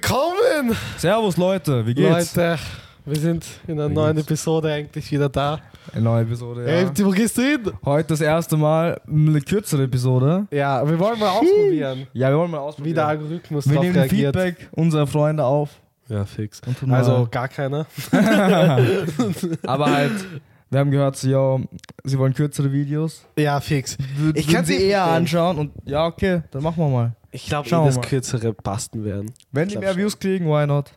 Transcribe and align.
Willkommen! 0.00 0.76
Servus 0.98 1.38
Leute, 1.38 1.86
wie 1.86 1.94
geht's? 1.94 2.36
Leute, 2.36 2.58
wir 3.06 3.16
sind 3.18 3.46
in 3.66 3.80
einer 3.80 3.88
Wie 3.88 3.94
neuen 3.94 4.16
geht's? 4.16 4.26
Episode 4.28 4.70
eigentlich 4.70 5.10
wieder 5.10 5.30
da. 5.30 5.58
Eine 5.94 6.02
neue 6.02 6.22
Episode, 6.24 6.66
ja. 6.66 6.68
Ey, 6.90 6.90
wo 7.02 7.08
gehst 7.12 7.38
du 7.38 7.40
hin? 7.42 7.72
Heute 7.82 8.08
das 8.08 8.20
erste 8.20 8.58
Mal 8.58 9.00
eine 9.08 9.40
kürzere 9.40 9.84
Episode. 9.84 10.48
Ja, 10.50 10.86
wir 10.86 10.98
wollen 10.98 11.18
mal 11.18 11.30
ausprobieren, 11.30 12.06
Ja, 12.12 12.28
wir 12.28 12.36
wollen 12.36 12.50
mal 12.50 12.58
wie 12.58 12.60
ausprobieren. 12.60 12.94
der 12.94 13.06
Algorithmus 13.06 13.70
wir 13.70 13.80
nehmen 13.80 13.96
reagiert. 13.96 14.36
Feedback 14.36 14.68
unserer 14.72 15.06
Freunde 15.06 15.44
auf. 15.44 15.70
Ja, 16.10 16.26
fix. 16.26 16.60
Also 16.90 17.26
gar 17.30 17.48
keiner. 17.48 17.86
aber 19.66 19.86
halt, 19.86 20.12
wir 20.68 20.78
haben 20.80 20.90
gehört, 20.90 21.16
so, 21.16 21.26
ja, 21.30 21.58
sie 22.04 22.18
wollen 22.18 22.34
kürzere 22.34 22.70
Videos. 22.70 23.24
Ja, 23.38 23.58
fix. 23.60 23.96
Würden 24.18 24.36
Ich 24.38 24.46
kann's 24.46 24.68
sie 24.68 24.74
eher 24.74 24.98
verstehen. 24.98 25.16
anschauen 25.16 25.56
und 25.58 25.72
ja, 25.86 26.04
okay, 26.04 26.42
dann 26.50 26.62
machen 26.62 26.84
wir 26.84 26.88
mal. 26.90 27.12
Ich 27.36 27.46
glaube, 27.46 27.68
eh, 27.68 27.70
das 27.70 27.96
mal. 27.96 28.00
kürzere 28.02 28.52
Basten 28.52 29.04
werden. 29.04 29.32
Wenn 29.52 29.68
Ich 29.68 29.74
die 29.74 29.78
mehr 29.78 29.90
schon. 29.92 29.98
Views 29.98 30.18
kriegen, 30.18 30.46
why 30.46 30.66
not? 30.66 30.92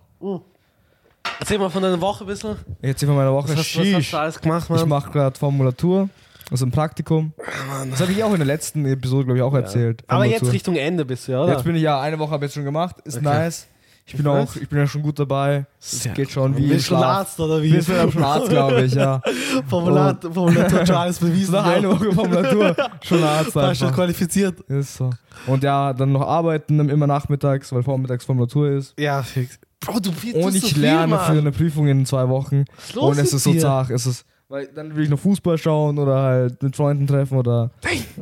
Erzähl 1.40 1.60
mal 1.60 1.70
von 1.70 1.84
deiner 1.84 2.00
Woche 2.00 2.24
ein 2.24 2.28
bisschen. 2.28 2.56
Jetzt 2.82 3.02
wir 3.02 3.10
meiner 3.10 3.34
Woche. 3.34 3.50
Was 3.50 3.58
hast, 3.58 3.78
was 3.78 3.94
hast 3.94 4.14
du 4.14 4.18
alles 4.18 4.42
gemacht, 4.42 4.64
Ich 4.70 4.80
Mann? 4.80 4.90
mache 4.90 5.12
gerade 5.12 5.38
Formulatur, 5.38 6.10
also 6.50 6.66
ein 6.66 6.72
Praktikum. 6.72 7.34
Mann. 7.70 7.92
Das 7.92 8.02
habe 8.02 8.12
ich 8.12 8.24
auch 8.24 8.32
in 8.32 8.38
der 8.38 8.46
letzten 8.48 8.86
Episode, 8.86 9.26
glaube 9.26 9.38
ich, 9.38 9.44
auch 9.44 9.54
erzählt. 9.54 10.04
Aber 10.08 10.26
jetzt. 10.26 10.52
Richtung 10.52 10.76
Ende 10.76 11.06
bist 11.06 11.28
du, 11.28 11.34
ja, 11.34 11.44
oder? 11.44 11.54
Jetzt 11.54 11.66
bin 11.66 11.76
ich 11.76 11.82
ja 11.82 12.00
eine 12.00 12.18
Woche 12.20 12.32
habe 12.32 12.46
ich 12.46 12.50
jetzt 12.50 12.56
schon 12.56 12.66
gemacht, 12.66 12.96
ist 13.04 13.18
Okay. 13.18 13.26
nice. 13.26 13.68
Ich 14.12 14.18
bin 14.18 14.28
auch, 14.28 14.56
ich 14.56 14.68
bin 14.68 14.80
ja 14.80 14.88
schon 14.88 15.02
gut 15.04 15.20
dabei. 15.20 15.66
Es 15.80 16.08
geht 16.16 16.32
schon 16.32 16.58
wie 16.58 16.62
Bist 16.68 16.74
im 16.74 16.80
schon 16.82 16.98
Schlaf. 16.98 17.18
Arzt 17.20 17.40
oder 17.40 17.62
wie? 17.62 17.74
Wir 17.74 17.82
sind 17.84 18.12
schon 18.14 18.24
Arzt, 18.24 18.50
glaube 18.50 18.82
ich, 18.84 18.94
ja. 18.94 19.22
Formular, 19.68 20.18
Formulatur 20.34 20.86
schon 20.86 20.96
alles 20.96 21.20
bewiesen. 21.20 21.52
Nach 21.54 21.66
einer 21.68 21.90
Woche 21.92 22.12
Formulatur 22.12 22.76
schon 23.04 23.24
Arzt 23.24 23.56
War 23.56 23.76
schon 23.76 23.88
einfach. 23.88 23.96
qualifiziert. 23.96 24.60
Ist 24.62 24.96
so. 24.96 25.10
Und 25.48 25.64
ja, 25.64 25.94
dann 25.94 26.12
noch 26.12 26.22
arbeiten 26.28 26.90
immer 26.90 27.06
nachmittags, 27.08 27.72
weil 27.72 27.84
vormittags 27.84 28.26
Formulatur 28.26 28.70
ist. 28.72 28.94
Ja, 29.00 29.22
fix. 29.22 29.60
Bro, 29.82 30.00
du 30.00 30.12
viel- 30.12 30.36
Und 30.36 30.56
ich 30.56 30.62
so 30.62 30.68
viel, 30.70 30.82
lerne 30.82 31.16
Mann. 31.16 31.26
für 31.26 31.40
eine 31.40 31.52
Prüfung 31.52 31.88
in 31.88 32.06
zwei 32.06 32.28
Wochen. 32.28 32.66
Was 32.76 32.88
ist 32.90 32.96
los 32.96 33.06
Und 33.18 33.24
es 33.24 33.34
ist 33.34 33.44
so 33.44 33.54
dir? 33.54 33.62
zart. 33.62 33.90
Es 33.92 34.06
ist, 34.06 34.26
weil 34.50 34.68
dann 34.68 34.96
will 34.96 35.04
ich 35.04 35.10
noch 35.10 35.20
Fußball 35.20 35.58
schauen 35.58 35.98
oder 36.00 36.22
halt 36.22 36.62
mit 36.64 36.76
Freunden 36.76 37.08
treffen 37.08 37.38
oder 37.38 37.70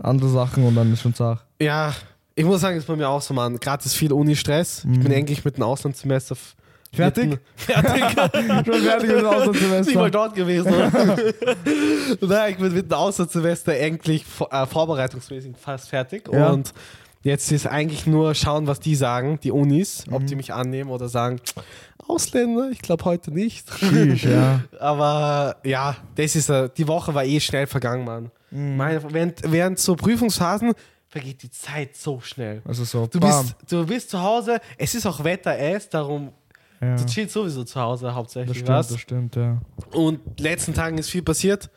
andere 0.04 0.30
Sachen 0.30 0.64
und 0.66 0.76
dann 0.76 0.92
ist 0.94 1.02
schon 1.02 1.14
zart. 1.16 1.44
Ja, 1.60 1.94
ich 2.38 2.46
muss 2.46 2.62
sagen, 2.62 2.78
ist 2.78 2.88
bei 2.88 2.96
mir 2.96 3.10
auch 3.10 3.22
so, 3.22 3.34
Mann. 3.34 3.60
Gerade 3.60 3.84
ist 3.84 3.96
viel 3.96 4.14
Uni-Stress. 4.14 4.86
Ich 4.90 5.00
bin 5.00 5.12
endlich 5.12 5.44
mit 5.46 5.58
dem 5.58 5.64
Auslandssemester 5.64 6.36
Mhm. 6.90 6.96
Fertig? 6.96 7.38
Fertig. 7.58 8.00
schon 8.02 8.14
fertig 8.14 8.48
mit 8.48 8.68
dem 8.68 9.10
Nicht 9.10 9.26
mal 9.26 9.26
Auslandssemester. 9.26 10.10
dort 10.10 10.36
gewesen. 10.36 10.74
oder? 10.74 11.18
Nein, 12.22 12.52
ich 12.54 12.58
bin 12.58 12.74
mit 12.74 12.90
dem 12.90 12.98
Auslandssemester 12.98 13.76
endlich 13.78 14.26
vor- 14.26 14.52
äh, 14.54 14.66
vorbereitungsmäßig 14.66 15.56
fast 15.58 15.90
fertig. 15.90 16.30
Ja. 16.32 16.50
Und 16.50 16.74
jetzt 17.24 17.52
ist 17.52 17.68
eigentlich 17.68 18.08
nur 18.08 18.34
schauen, 18.36 18.68
was 18.68 18.80
die 18.80 18.96
sagen, 18.96 19.38
die 19.44 19.52
Unis, 19.52 20.06
ob 20.10 20.22
Mhm. 20.22 20.28
die 20.28 20.36
mich 20.36 20.54
annehmen 20.54 20.90
oder 20.90 21.10
sagen, 21.10 21.42
Ausländer, 22.08 22.70
ich 22.72 22.80
glaube 22.82 23.04
heute 23.04 23.32
nicht. 23.32 23.68
Sheesh, 23.78 24.24
ja. 24.24 24.62
Aber 24.80 25.58
ja, 25.66 25.98
das 26.16 26.38
ist 26.38 26.50
äh, 26.50 26.70
die 26.78 26.88
Woche 26.88 27.14
war 27.14 27.26
eh 27.26 27.42
schnell 27.42 27.68
vergangen, 27.68 28.06
Mann. 28.06 28.32
Mhm. 28.50 28.78
Meine, 28.78 29.14
während, 29.14 29.42
während 29.52 29.78
so 29.78 29.96
Prüfungsphasen 29.98 30.74
vergeht 31.18 31.42
die 31.44 31.50
Zeit 31.52 31.96
so 31.96 32.20
schnell. 32.22 32.62
Also 32.66 32.84
so, 32.84 33.08
Du 33.08 33.20
bam. 33.20 33.42
bist, 33.44 33.56
du 33.72 33.86
bist 33.86 34.10
zu 34.10 34.22
Hause, 34.22 34.60
es 34.78 34.94
ist 34.96 35.06
auch 35.06 35.23
Wetter, 35.23 35.58
es, 35.58 35.90
darum, 35.90 36.32
ja. 36.82 36.96
du 36.96 37.06
chillst 37.06 37.34
sowieso 37.34 37.64
zu 37.64 37.80
Hause 37.80 38.06
Das 38.06 38.16
hauptsächlich, 38.16 38.58
stimmt, 38.58 38.70
was? 38.70 38.88
das 38.90 39.00
stimmt, 39.00 39.36
ja. 39.36 39.60
Und 39.92 40.40
letzten 40.40 40.73
Tagen 40.73 40.98
ist 40.98 41.10
viel 41.10 41.23
passiert. 41.23 41.70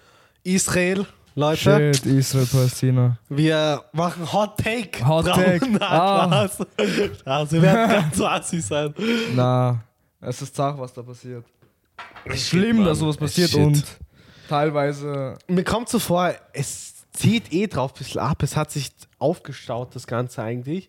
Israel, 0.43 1.07
Leute, 1.35 1.93
Shit, 1.95 2.07
Israel, 2.07 2.47
Palästina. 2.47 3.19
wir 3.29 3.85
machen 3.93 4.31
Hot 4.33 4.59
Take. 4.59 5.07
Hot. 5.07 5.27
Take. 5.27 5.67
Na, 5.71 5.81
Ah. 5.91 6.49
Also, 7.25 7.53
wir 7.53 7.63
werden 7.63 7.91
ganz 7.91 8.21
assi 8.21 8.61
sein. 8.61 8.95
Na, 9.35 9.83
es 10.21 10.43
ist 10.43 10.55
zart, 10.57 10.79
was 10.79 10.93
da 10.93 11.03
passiert. 11.03 11.45
Es 12.25 12.49
schlimm, 12.49 12.77
Mann. 12.79 12.87
dass 12.87 12.99
sowas 12.99 13.17
passiert 13.17 13.51
Shit. 13.51 13.61
und 13.61 13.85
teilweise. 14.49 15.37
Mir 15.47 15.65
kommt 15.65 15.89
so 15.89 15.99
vor, 15.99 16.35
es 16.53 16.95
zieht 17.13 17.53
eh 17.53 17.67
drauf 17.67 17.93
ein 17.95 17.99
bisschen 17.99 18.21
ab. 18.21 18.43
Es 18.43 18.57
hat 18.57 18.71
sich 18.71 18.91
aufgestaut, 19.21 19.95
das 19.95 20.07
Ganze 20.07 20.43
eigentlich. 20.43 20.89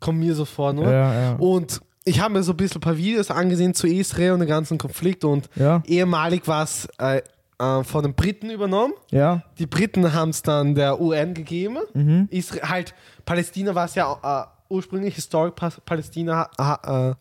Kommt 0.00 0.18
mir 0.18 0.34
so 0.34 0.44
vor 0.44 0.72
nur. 0.72 0.90
Ja, 0.90 1.14
ja. 1.14 1.32
Und 1.36 1.80
ich 2.04 2.20
habe 2.20 2.34
mir 2.34 2.42
so 2.42 2.52
ein 2.52 2.56
bisschen 2.56 2.78
ein 2.78 2.80
paar 2.82 2.96
Videos 2.98 3.30
angesehen 3.30 3.72
zu 3.74 3.86
Israel 3.86 4.32
und 4.32 4.40
dem 4.40 4.48
ganzen 4.48 4.76
Konflikt 4.78 5.24
und 5.24 5.48
Ja, 5.56 5.82
ehemalig 5.86 6.46
war 6.46 6.64
es 6.64 6.86
äh, 6.98 7.22
äh, 7.58 7.84
von 7.84 8.02
den 8.02 8.14
Briten 8.14 8.50
übernommen. 8.50 8.92
ja. 9.10 9.42
Die 9.58 9.66
Briten 9.66 10.12
haben 10.12 10.30
es 10.30 10.42
dann 10.42 10.74
der 10.74 11.00
UN 11.00 11.32
gegeben. 11.34 11.78
Mhm. 11.94 12.28
Israel, 12.30 12.68
halt, 12.68 12.94
Palästina 13.24 13.74
war 13.74 13.86
es 13.86 13.94
ja 13.94 14.12
äh, 14.22 14.72
ursprünglich, 14.74 15.14
Historic 15.14 15.54
Pa- 15.54 15.70
Palästina 15.86 16.50
ha, 16.58 17.14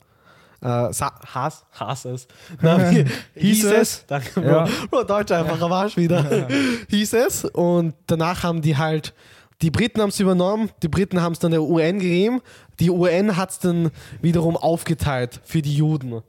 äh, 0.61 0.65
äh, 0.65 0.93
Haas, 1.33 1.65
Haas 1.79 2.05
es. 2.05 2.27
Na, 2.61 2.89
hieß 2.89 3.07
Hieß 3.35 3.63
es. 3.65 3.71
es. 3.73 4.05
Danke, 4.07 4.41
Bro. 4.41 4.49
Ja. 4.49 4.67
Bro, 4.89 5.03
Deutsch 5.03 5.31
einfach 5.31 5.61
am 5.61 5.71
Arsch 5.71 5.95
wieder. 5.97 6.47
hieß 6.89 7.13
es. 7.13 7.45
Und 7.45 7.93
danach 8.07 8.43
haben 8.43 8.61
die 8.61 8.75
halt, 8.77 9.13
die 9.63 9.71
Briten 9.71 10.01
haben 10.01 10.09
es 10.09 10.19
übernommen, 10.19 10.69
die 10.83 10.87
Briten 10.89 11.21
haben 11.21 11.31
es 11.33 11.39
dann 11.39 11.51
der 11.51 11.63
UN 11.63 11.97
gegeben. 11.99 12.41
Die 12.79 12.89
UN 12.91 13.37
hat 13.37 13.49
es 13.51 13.59
dann 13.59 13.89
wiederum 14.21 14.55
aufgeteilt 14.57 15.39
für 15.43 15.61
die 15.61 15.73
Juden. 15.75 16.21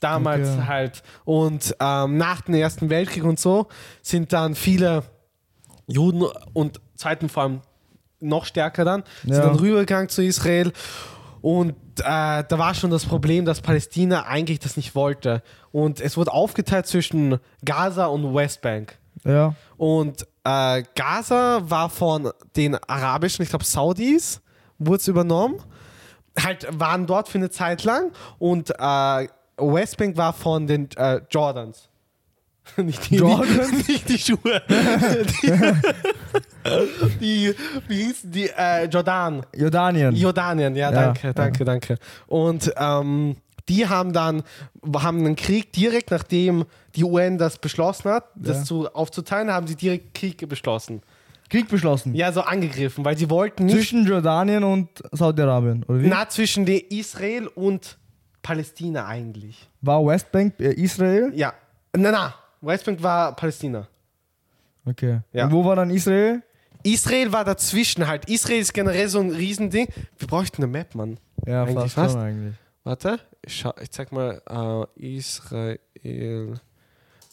Damals 0.00 0.48
Okay. 0.50 0.66
halt. 0.66 1.02
Und 1.24 1.76
ähm, 1.78 2.16
nach 2.16 2.40
dem 2.40 2.54
Ersten 2.54 2.90
Weltkrieg 2.90 3.24
und 3.24 3.38
so 3.38 3.68
sind 4.02 4.32
dann 4.32 4.54
viele 4.56 5.04
Juden 5.86 6.24
und 6.54 6.80
zweiten 6.96 7.28
vor 7.28 7.42
allem 7.44 7.60
noch 8.20 8.44
stärker 8.46 8.84
dann, 8.84 9.04
sind 9.22 9.34
Ja. 9.34 9.40
dann 9.46 9.56
rübergegangen 9.56 10.08
zu 10.08 10.22
Israel. 10.24 10.72
Und 11.40 11.72
äh, 12.00 12.04
da 12.04 12.46
war 12.50 12.74
schon 12.74 12.90
das 12.90 13.04
Problem, 13.04 13.44
dass 13.44 13.60
Palästina 13.60 14.24
eigentlich 14.26 14.60
das 14.60 14.76
nicht 14.76 14.94
wollte. 14.94 15.42
Und 15.72 16.00
es 16.00 16.16
wurde 16.16 16.32
aufgeteilt 16.32 16.86
zwischen 16.86 17.38
Gaza 17.64 18.06
und 18.06 18.34
Westbank. 18.34 18.96
Ja. 19.24 19.54
Und 19.76 20.26
äh, 20.44 20.82
Gaza 20.94 21.62
war 21.64 21.88
von 21.88 22.30
den 22.56 22.74
arabischen, 22.74 23.42
ich 23.42 23.48
glaube 23.50 23.64
Saudis, 23.64 24.40
wurde 24.78 24.98
es 24.98 25.08
übernommen. 25.08 25.60
Halt 26.38 26.66
waren 26.70 27.06
dort 27.06 27.28
für 27.28 27.38
eine 27.38 27.50
Zeit 27.50 27.84
lang. 27.84 28.10
Und 28.38 28.70
äh, 28.70 29.28
Westbank 29.58 30.16
war 30.16 30.32
von 30.32 30.66
den 30.66 30.88
äh, 30.96 31.20
Jordans. 31.30 31.88
nicht, 32.76 33.10
die, 33.10 33.16
Jordans? 33.16 33.72
Nicht, 33.72 33.88
nicht 33.88 34.08
die 34.08 34.18
Schuhe. 34.18 34.62
die, 34.68 35.52
die, 37.20 37.54
wie 37.88 38.04
hießen 38.04 38.30
die? 38.30 38.48
Äh, 38.48 38.84
Jordan. 38.86 39.44
Jordanien. 39.54 40.14
Jordanien, 40.14 40.74
ja, 40.76 40.90
Ja, 40.90 40.92
danke, 40.92 41.26
ja. 41.28 41.32
danke, 41.32 41.64
danke. 41.64 41.98
Und 42.26 42.72
ähm, 42.76 43.36
die 43.68 43.88
haben 43.88 44.12
dann 44.12 44.42
haben 44.96 45.18
einen 45.18 45.36
Krieg 45.36 45.72
direkt 45.72 46.10
nachdem 46.10 46.64
die 46.94 47.04
UN 47.04 47.38
das 47.38 47.58
beschlossen 47.58 48.10
hat, 48.10 48.24
das 48.34 48.58
Ja. 48.58 48.64
zu, 48.64 48.88
aufzuteilen, 48.94 49.50
haben 49.50 49.66
sie 49.66 49.76
direkt 49.76 50.14
Krieg 50.14 50.48
beschlossen. 50.48 51.02
Krieg 51.48 51.68
beschlossen. 51.68 52.14
Ja, 52.14 52.32
so 52.32 52.40
angegriffen, 52.42 53.04
weil 53.04 53.16
sie 53.18 53.28
wollten 53.28 53.66
nicht 53.66 53.76
Zwischen 53.76 54.06
Jordanien 54.06 54.64
und 54.64 54.88
Saudi-Arabien, 55.12 55.84
oder 55.84 56.00
wie? 56.00 56.06
na 56.06 56.28
zwischen 56.28 56.66
Israel 56.66 57.46
und 57.48 57.98
Palästina 58.42 59.06
eigentlich. 59.06 59.68
War 59.82 60.04
Westbank 60.04 60.58
äh, 60.58 60.72
Israel? 60.72 61.30
Ja, 61.34 61.52
na 61.94 62.10
na, 62.10 62.34
Westbank 62.62 63.02
war 63.02 63.36
Palästina. 63.36 63.86
Okay. 64.84 65.20
Ja. 65.32 65.44
Und 65.46 65.52
wo 65.52 65.64
war 65.64 65.76
dann 65.76 65.90
Israel? 65.90 66.42
Israel 66.82 67.32
war 67.32 67.44
dazwischen 67.44 68.08
halt. 68.08 68.28
Israel 68.28 68.58
ist 68.60 68.72
generell 68.74 69.08
so 69.08 69.20
ein 69.20 69.30
Riesending. 69.30 69.86
Wir 70.18 70.26
bräuchten 70.26 70.62
eine 70.62 70.72
Map, 70.72 70.94
Mann. 70.96 71.20
Ja, 71.46 71.62
Eigentlich 71.62 71.92
fast, 71.92 72.14
fast. 72.14 72.16
eigentlich. 72.16 72.54
Warte, 72.82 73.20
ich, 73.46 73.64
ich 73.80 73.90
zeig 73.92 74.10
mal 74.10 74.42
äh, 74.98 75.16
Israel, 75.16 75.78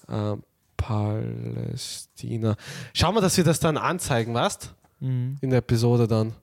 äh, 0.09 0.35
Palästina. 0.77 2.55
Schau 2.93 3.11
mal, 3.11 3.21
dass 3.21 3.37
wir 3.37 3.43
das 3.43 3.59
dann 3.59 3.77
anzeigen, 3.77 4.33
was? 4.33 4.73
Mhm. 4.99 5.37
In 5.41 5.49
der 5.49 5.59
Episode 5.59 6.07
dann. 6.07 6.33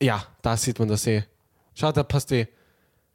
Ja, 0.00 0.24
da 0.42 0.56
sieht 0.56 0.78
man 0.78 0.88
das 0.88 1.06
eh. 1.06 1.24
Schau, 1.74 1.92
da 1.92 2.02
passt 2.02 2.32
eh. 2.32 2.48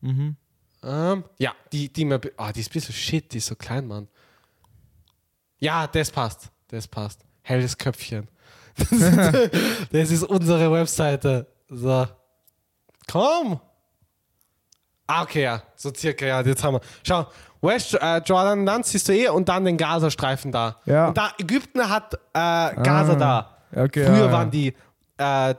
Mhm. 0.01 0.35
Ähm, 0.83 1.23
ja, 1.39 1.53
die, 1.71 1.91
die 1.91 2.05
Map. 2.05 2.31
Ah, 2.37 2.51
die 2.51 2.59
ist 2.59 2.69
ein 2.69 2.73
bisschen 2.73 2.93
shit, 2.93 3.33
die 3.33 3.37
ist 3.39 3.47
so 3.47 3.55
klein, 3.55 3.87
Mann. 3.87 4.07
Ja, 5.57 5.87
das 5.87 6.11
passt. 6.11 6.51
Das 6.67 6.87
passt. 6.87 7.21
Helles 7.41 7.77
Köpfchen. 7.77 8.27
Das 8.77 8.91
ist, 8.91 9.51
das 9.91 10.11
ist 10.11 10.23
unsere 10.23 10.71
Webseite. 10.71 11.47
So. 11.69 12.07
Komm! 13.07 13.59
Ah, 15.07 15.23
okay, 15.23 15.43
ja. 15.43 15.63
So 15.75 15.93
circa, 15.93 16.25
ja, 16.25 16.41
jetzt 16.41 16.63
haben 16.63 16.75
wir. 16.75 16.81
Schau, 17.03 17.27
West 17.65 17.93
äh, 17.93 18.17
Jordan 18.19 18.65
Land 18.65 18.85
siehst 18.85 19.07
du 19.09 19.13
eh 19.13 19.29
und 19.29 19.49
dann 19.49 19.65
den 19.65 19.77
Gazastreifen 19.77 20.51
da. 20.51 20.77
Ja. 20.85 21.07
Und 21.09 21.17
da, 21.17 21.31
Ägypten 21.39 21.87
hat 21.89 22.13
äh, 22.13 22.17
Gaza 22.33 23.13
Ah, 23.13 23.15
da. 23.15 23.57
okay, 23.83 24.05
Früher 24.05 24.25
ja, 24.27 24.31
waren 24.31 24.51
die 24.51 24.73
äh, 25.17 25.55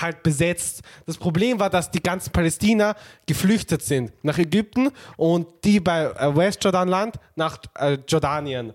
halt 0.00 0.22
besetzt. 0.22 0.82
Das 1.06 1.16
Problem 1.18 1.60
war, 1.60 1.70
dass 1.70 1.90
die 1.90 2.02
ganzen 2.02 2.32
Palästina 2.32 2.94
geflüchtet 3.26 3.82
sind 3.82 4.12
nach 4.22 4.38
Ägypten 4.38 4.90
und 5.16 5.46
die 5.64 5.80
bei 5.80 6.04
äh, 6.04 6.34
Westjordanland 6.36 7.16
nach 7.36 7.58
äh, 7.78 7.98
Jordanien. 8.08 8.72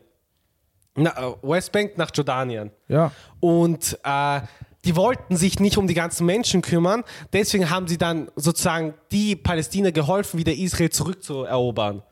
Na, 0.95 1.11
äh, 1.11 1.33
Westbank 1.41 1.97
nach 1.97 2.11
Jordanien. 2.13 2.71
Ja. 2.87 3.11
Und 3.39 3.97
äh, 4.03 4.41
die 4.85 4.95
wollten 4.95 5.35
sich 5.35 5.59
nicht 5.59 5.77
um 5.77 5.87
die 5.87 5.93
ganzen 5.93 6.25
Menschen 6.25 6.61
kümmern. 6.61 7.03
Deswegen 7.33 7.69
haben 7.69 7.87
sie 7.87 7.97
dann 7.97 8.29
sozusagen 8.35 8.93
die 9.11 9.35
Palästina 9.35 9.91
geholfen, 9.91 10.37
wieder 10.39 10.53
Israel 10.53 10.89
zurückzuerobern. 10.89 12.03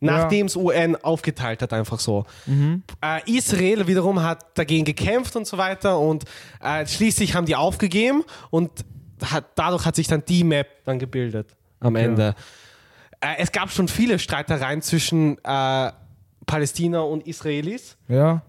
Nachdem 0.00 0.46
es 0.46 0.54
UN 0.56 0.94
aufgeteilt 0.96 1.60
hat, 1.62 1.72
einfach 1.72 1.98
so. 1.98 2.24
Äh, 2.46 3.30
Israel 3.36 3.86
wiederum 3.86 4.22
hat 4.22 4.56
dagegen 4.56 4.84
gekämpft 4.84 5.34
und 5.36 5.46
so 5.46 5.58
weiter 5.58 5.98
und 5.98 6.24
äh, 6.62 6.86
schließlich 6.86 7.34
haben 7.34 7.46
die 7.46 7.56
aufgegeben 7.56 8.22
und 8.50 8.70
hat, 9.24 9.46
dadurch 9.56 9.84
hat 9.86 9.96
sich 9.96 10.06
dann 10.06 10.24
die 10.24 10.44
Map 10.44 10.68
dann 10.84 10.98
gebildet 11.00 11.56
am 11.80 11.96
Ende. 11.96 12.34
Äh, 13.20 13.34
es 13.38 13.50
gab 13.50 13.70
schon 13.72 13.88
viele 13.88 14.18
Streitereien 14.20 14.82
zwischen 14.82 15.38
äh, 15.44 15.90
Palästina 16.46 17.00
und 17.00 17.26
Israelis 17.26 17.96
Ja. 18.06 18.42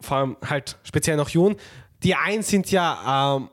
vor 0.00 0.16
allem 0.16 0.36
halt 0.44 0.76
speziell 0.82 1.16
noch 1.16 1.28
Juden. 1.28 1.56
Die 2.02 2.14
einen 2.16 2.42
sind 2.42 2.70
ja, 2.72 3.36
ähm, 3.36 3.48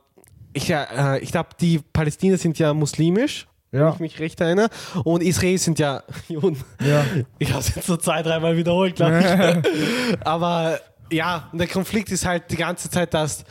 ich, 0.54 0.72
äh, 0.72 1.20
ich 1.20 1.32
glaube, 1.32 1.50
die 1.62 1.80
Palästinenser 1.80 2.42
sind 2.42 2.58
ja 2.58 2.74
muslimisch, 2.74 3.48
wenn 3.78 3.88
Ja. 3.88 3.94
ich 3.94 4.00
mich 4.00 4.20
recht 4.20 4.40
erinnere. 4.42 4.70
Und 5.04 5.22
Israelis 5.24 5.64
sind 5.64 5.80
ja 5.80 6.04
Juden. 6.28 6.58
Ja. 6.86 7.06
Ich 7.40 7.50
habe 7.50 7.60
es 7.60 7.76
jetzt 7.76 7.88
so 7.88 7.98
zwei, 7.98 8.22
dreimal 8.24 8.58
wiederholt, 8.58 8.96
glaube 8.96 9.20
ich. 9.20 10.18
Aber 10.26 10.80
ja, 11.12 11.48
und 11.52 11.60
der 11.60 11.68
Konflikt 11.68 12.12
ist 12.12 12.26
halt 12.26 12.52
die 12.52 12.58
ganze 12.58 12.90
Zeit, 12.90 13.14
dass 13.14 13.44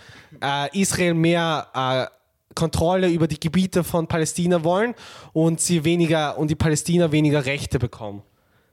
äh, 0.42 0.78
Israel 0.80 1.14
mehr 1.14 1.66
äh, 1.74 2.54
Kontrolle 2.54 3.08
über 3.08 3.26
die 3.28 3.38
Gebiete 3.40 3.84
von 3.84 4.06
Palästina 4.06 4.64
wollen 4.64 4.94
und 5.32 5.60
sie 5.60 5.84
weniger 5.84 6.38
und 6.38 6.50
die 6.50 6.54
Palästina 6.54 7.12
weniger 7.12 7.44
Rechte 7.46 7.78
bekommen. 7.78 8.22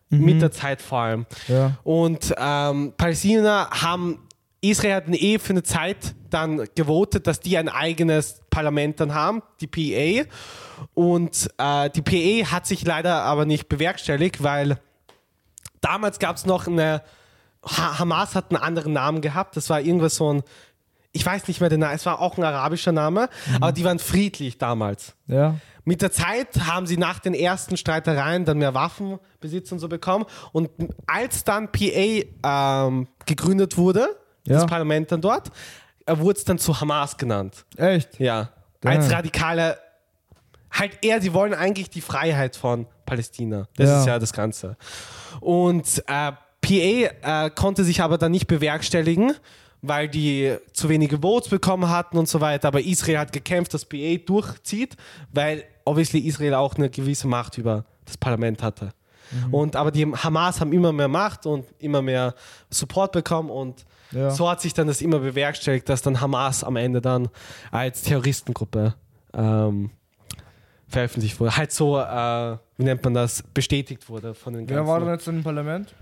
Mit 0.09 0.43
der 0.43 0.51
Zeit 0.51 0.79
vor 0.79 0.99
allem. 0.99 1.25
Ja. 1.47 1.71
Und 1.83 2.35
ähm, 2.37 2.93
Palästina 2.95 3.67
haben, 3.71 4.19
Israel 4.63 4.95
hat 4.95 5.09
eh 5.09 5.39
für 5.39 5.51
eine 5.51 5.63
Zeit 5.63 6.15
dann 6.29 6.67
gewotet, 6.75 7.27
dass 7.27 7.41
die 7.41 7.57
ein 7.57 7.67
eigenes 7.67 8.41
Parlament 8.49 8.99
dann 8.99 9.13
haben, 9.13 9.43
die 9.59 9.67
PA. 9.67 10.29
Und 10.93 11.49
äh, 11.57 11.89
die 11.89 12.01
PA 12.01 12.51
hat 12.51 12.65
sich 12.65 12.85
leider 12.85 13.23
aber 13.23 13.45
nicht 13.45 13.67
bewerkstelligt, 13.67 14.41
weil 14.41 14.79
damals 15.81 16.17
gab 16.17 16.37
es 16.37 16.45
noch 16.45 16.67
eine, 16.67 17.03
ha 17.63 17.99
Hamas 17.99 18.35
hat 18.35 18.51
einen 18.51 18.61
anderen 18.61 18.93
Namen 18.93 19.21
gehabt, 19.21 19.57
das 19.57 19.69
war 19.69 19.81
irgendwas 19.81 20.15
so 20.15 20.33
ein, 20.33 20.43
ich 21.11 21.25
weiß 21.25 21.47
nicht 21.47 21.59
mehr 21.59 21.69
den 21.69 21.81
Namen, 21.81 21.95
es 21.95 22.05
war 22.05 22.21
auch 22.21 22.37
ein 22.37 22.43
arabischer 22.43 22.93
Name, 22.93 23.29
aber 23.55 23.73
die 23.73 23.83
waren 23.83 23.99
friedlich 23.99 24.57
damals. 24.57 25.13
Ja. 25.27 25.55
Mit 25.83 26.01
der 26.01 26.13
Zeit 26.13 26.55
haben 26.65 26.87
sie 26.87 26.97
nach 26.97 27.19
den 27.19 27.33
ersten 27.33 27.75
Streitereien 27.75 28.45
dann 28.45 28.57
mehr 28.57 28.73
Waffenbesitz 28.73 29.71
und 29.73 29.79
so 29.79 29.89
bekommen. 29.89 30.25
Und 30.53 30.69
als 31.05 31.43
dann 31.43 31.69
PA 31.71 32.87
ähm, 32.87 33.07
gegründet 33.25 33.77
wurde, 33.77 34.07
Ja. 34.45 34.55
das 34.55 34.65
Parlament 34.65 35.11
dann 35.11 35.21
dort, 35.21 35.49
äh, 36.05 36.17
wurde 36.17 36.37
es 36.37 36.45
dann 36.45 36.57
zu 36.59 36.79
Hamas 36.79 37.17
genannt. 37.17 37.65
Echt? 37.77 38.19
Ja. 38.19 38.49
Damn. 38.81 38.93
Als 38.97 39.11
radikale, 39.11 39.77
halt 40.71 40.97
eher, 41.01 41.21
sie 41.21 41.33
wollen 41.33 41.53
eigentlich 41.53 41.89
die 41.89 42.01
Freiheit 42.01 42.55
von 42.55 42.87
Palästina. 43.05 43.67
Das 43.77 43.89
Ja. 43.89 43.99
ist 44.01 44.07
ja 44.07 44.19
das 44.19 44.33
Ganze. 44.33 44.75
Und 45.39 46.03
äh, 46.07 46.31
PA 46.61 47.45
äh, 47.45 47.49
konnte 47.51 47.83
sich 47.83 48.01
aber 48.01 48.17
dann 48.17 48.31
nicht 48.31 48.47
bewerkstelligen, 48.47 49.33
weil 49.81 50.07
die 50.07 50.55
zu 50.71 50.87
wenige 50.89 51.19
Votes 51.21 51.49
bekommen 51.49 51.89
hatten 51.89 52.17
und 52.17 52.27
so 52.29 52.39
weiter. 52.41 52.69
Aber 52.69 52.81
Israel 52.81 53.19
hat 53.19 53.31
gekämpft, 53.33 53.73
dass 53.73 53.85
PA 53.85 54.15
durchzieht, 54.25 54.95
weil 55.31 55.63
obviously 55.85 56.19
Israel 56.19 56.53
auch 56.55 56.75
eine 56.75 56.89
gewisse 56.89 57.27
Macht 57.27 57.57
über 57.57 57.83
das 58.05 58.17
Parlament 58.17 58.61
hatte. 58.63 58.89
Und 59.51 59.75
aber 59.75 59.89
die 59.91 60.05
Hamas 60.05 60.61
haben 60.61 60.71
immer 60.73 60.91
mehr 60.91 61.07
Macht 61.07 61.45
und 61.47 61.65
immer 61.79 62.01
mehr 62.03 62.35
Support 62.69 63.13
bekommen 63.13 63.49
und 63.49 63.83
Ja. 64.11 64.29
so 64.31 64.49
hat 64.49 64.61
sich 64.61 64.73
dann 64.73 64.87
das 64.87 65.01
immer 65.01 65.19
bewerkstelligt, 65.19 65.87
dass 65.89 66.01
dann 66.01 66.21
Hamas 66.21 66.63
am 66.63 66.75
Ende 66.75 67.01
dann 67.01 67.29
als 67.71 68.01
Terroristengruppe 68.03 68.93
ähm, 69.33 69.89
veröffentlicht 70.87 71.39
wurde. 71.39 71.57
Halt 71.57 71.71
so, 71.71 71.99
äh, 71.99 72.57
wie 72.77 72.83
nennt 72.83 73.03
man 73.03 73.13
das, 73.13 73.43
bestätigt 73.53 74.09
wurde 74.09 74.33
von 74.33 74.53
den 74.53 74.69
Wer 74.69 74.77
ganzen. 74.77 74.89
war 74.91 74.99
denn 74.99 75.09
jetzt 75.09 75.27
im 75.27 75.43
Parlament? 75.43 75.93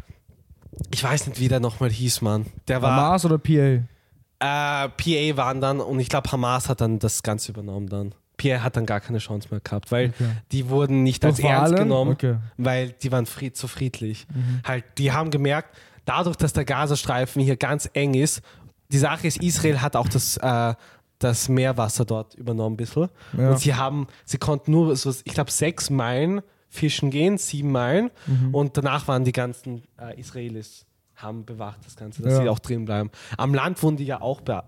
ich 0.94 1.04
weiß 1.04 1.28
nicht, 1.28 1.40
wie 1.40 1.48
der 1.50 1.60
nochmal 1.60 1.90
hieß, 1.90 2.22
Mann. 2.22 2.46
Der 2.68 2.82
war 2.82 2.96
Hamas 2.96 3.26
oder 3.26 3.38
PA? 3.38 3.52
äh, 3.54 3.82
PA 4.40 5.38
waren 5.38 5.62
dann 5.62 5.80
und 5.80 6.00
ich 6.00 6.10
glaube 6.10 6.32
Hamas 6.32 6.70
hat 6.70 6.82
dann 6.82 6.98
das 7.00 7.24
Ganze 7.24 7.52
übernommen 7.52 7.88
dann. 7.88 8.16
PA 8.38 8.64
hat 8.64 8.76
dann 8.76 8.86
gar 8.88 9.00
keine 9.02 9.20
Chance 9.20 9.50
mehr 9.52 9.60
gehabt, 9.60 9.92
weil 9.92 10.10
Okay. 10.10 10.30
die 10.52 10.70
wurden 10.70 11.04
nicht 11.04 11.24
Doch, 11.24 11.30
als 11.30 11.40
ernst 11.40 11.74
allem? 11.74 11.84
genommen, 11.84 12.12
Okay. 12.14 12.38
weil 12.58 12.90
die 12.90 13.12
waren 13.12 13.26
fried, 13.28 13.56
zu 13.56 13.68
friedlich. 13.68 14.26
Mhm. 14.34 14.62
Halt, 14.66 14.84
die 14.98 15.12
haben 15.12 15.30
gemerkt, 15.30 15.78
dadurch, 16.06 16.36
dass 16.38 16.54
der 16.54 16.66
Gazastreifen 16.66 17.42
hier 17.42 17.58
ganz 17.58 17.90
eng 17.94 18.14
ist, 18.14 18.42
die 18.92 18.98
Sache 18.98 19.28
ist, 19.28 19.38
Israel 19.42 19.82
hat 19.82 19.96
auch 19.96 20.08
das, 20.10 20.38
äh, 20.38 20.74
das 21.20 21.48
Meerwasser 21.50 22.04
dort 22.06 22.34
übernommen 22.36 22.74
ein 22.74 22.78
bisschen. 22.78 23.10
Ja. 23.38 23.52
Und 23.52 23.60
sie 23.60 23.76
haben, 23.76 24.08
sie 24.26 24.38
konnten 24.38 24.72
nur 24.72 24.96
so, 24.96 25.10
ich 25.24 25.34
glaube, 25.34 25.52
sechs 25.52 25.90
Meilen 25.90 26.42
fischen 26.70 27.10
gehen, 27.12 27.38
sieben 27.38 27.72
Meilen. 27.72 28.12
Mhm. 28.28 28.54
Und 28.56 28.78
danach 28.78 29.08
waren 29.08 29.24
die 29.24 29.32
ganzen 29.32 29.84
äh, 30.00 30.20
Israelis, 30.20 30.86
haben 31.16 31.46
bewacht 31.46 31.80
das 31.86 31.96
Ganze, 31.96 32.22
dass 32.22 32.34
Ja. 32.34 32.42
sie 32.42 32.50
auch 32.50 32.60
drin 32.60 32.86
bleiben. 32.86 33.12
Am 33.38 33.54
Land 33.54 33.82
wurden 33.84 33.98
die 33.98 34.06
ja 34.06 34.22
auch 34.22 34.42
be 34.42 34.64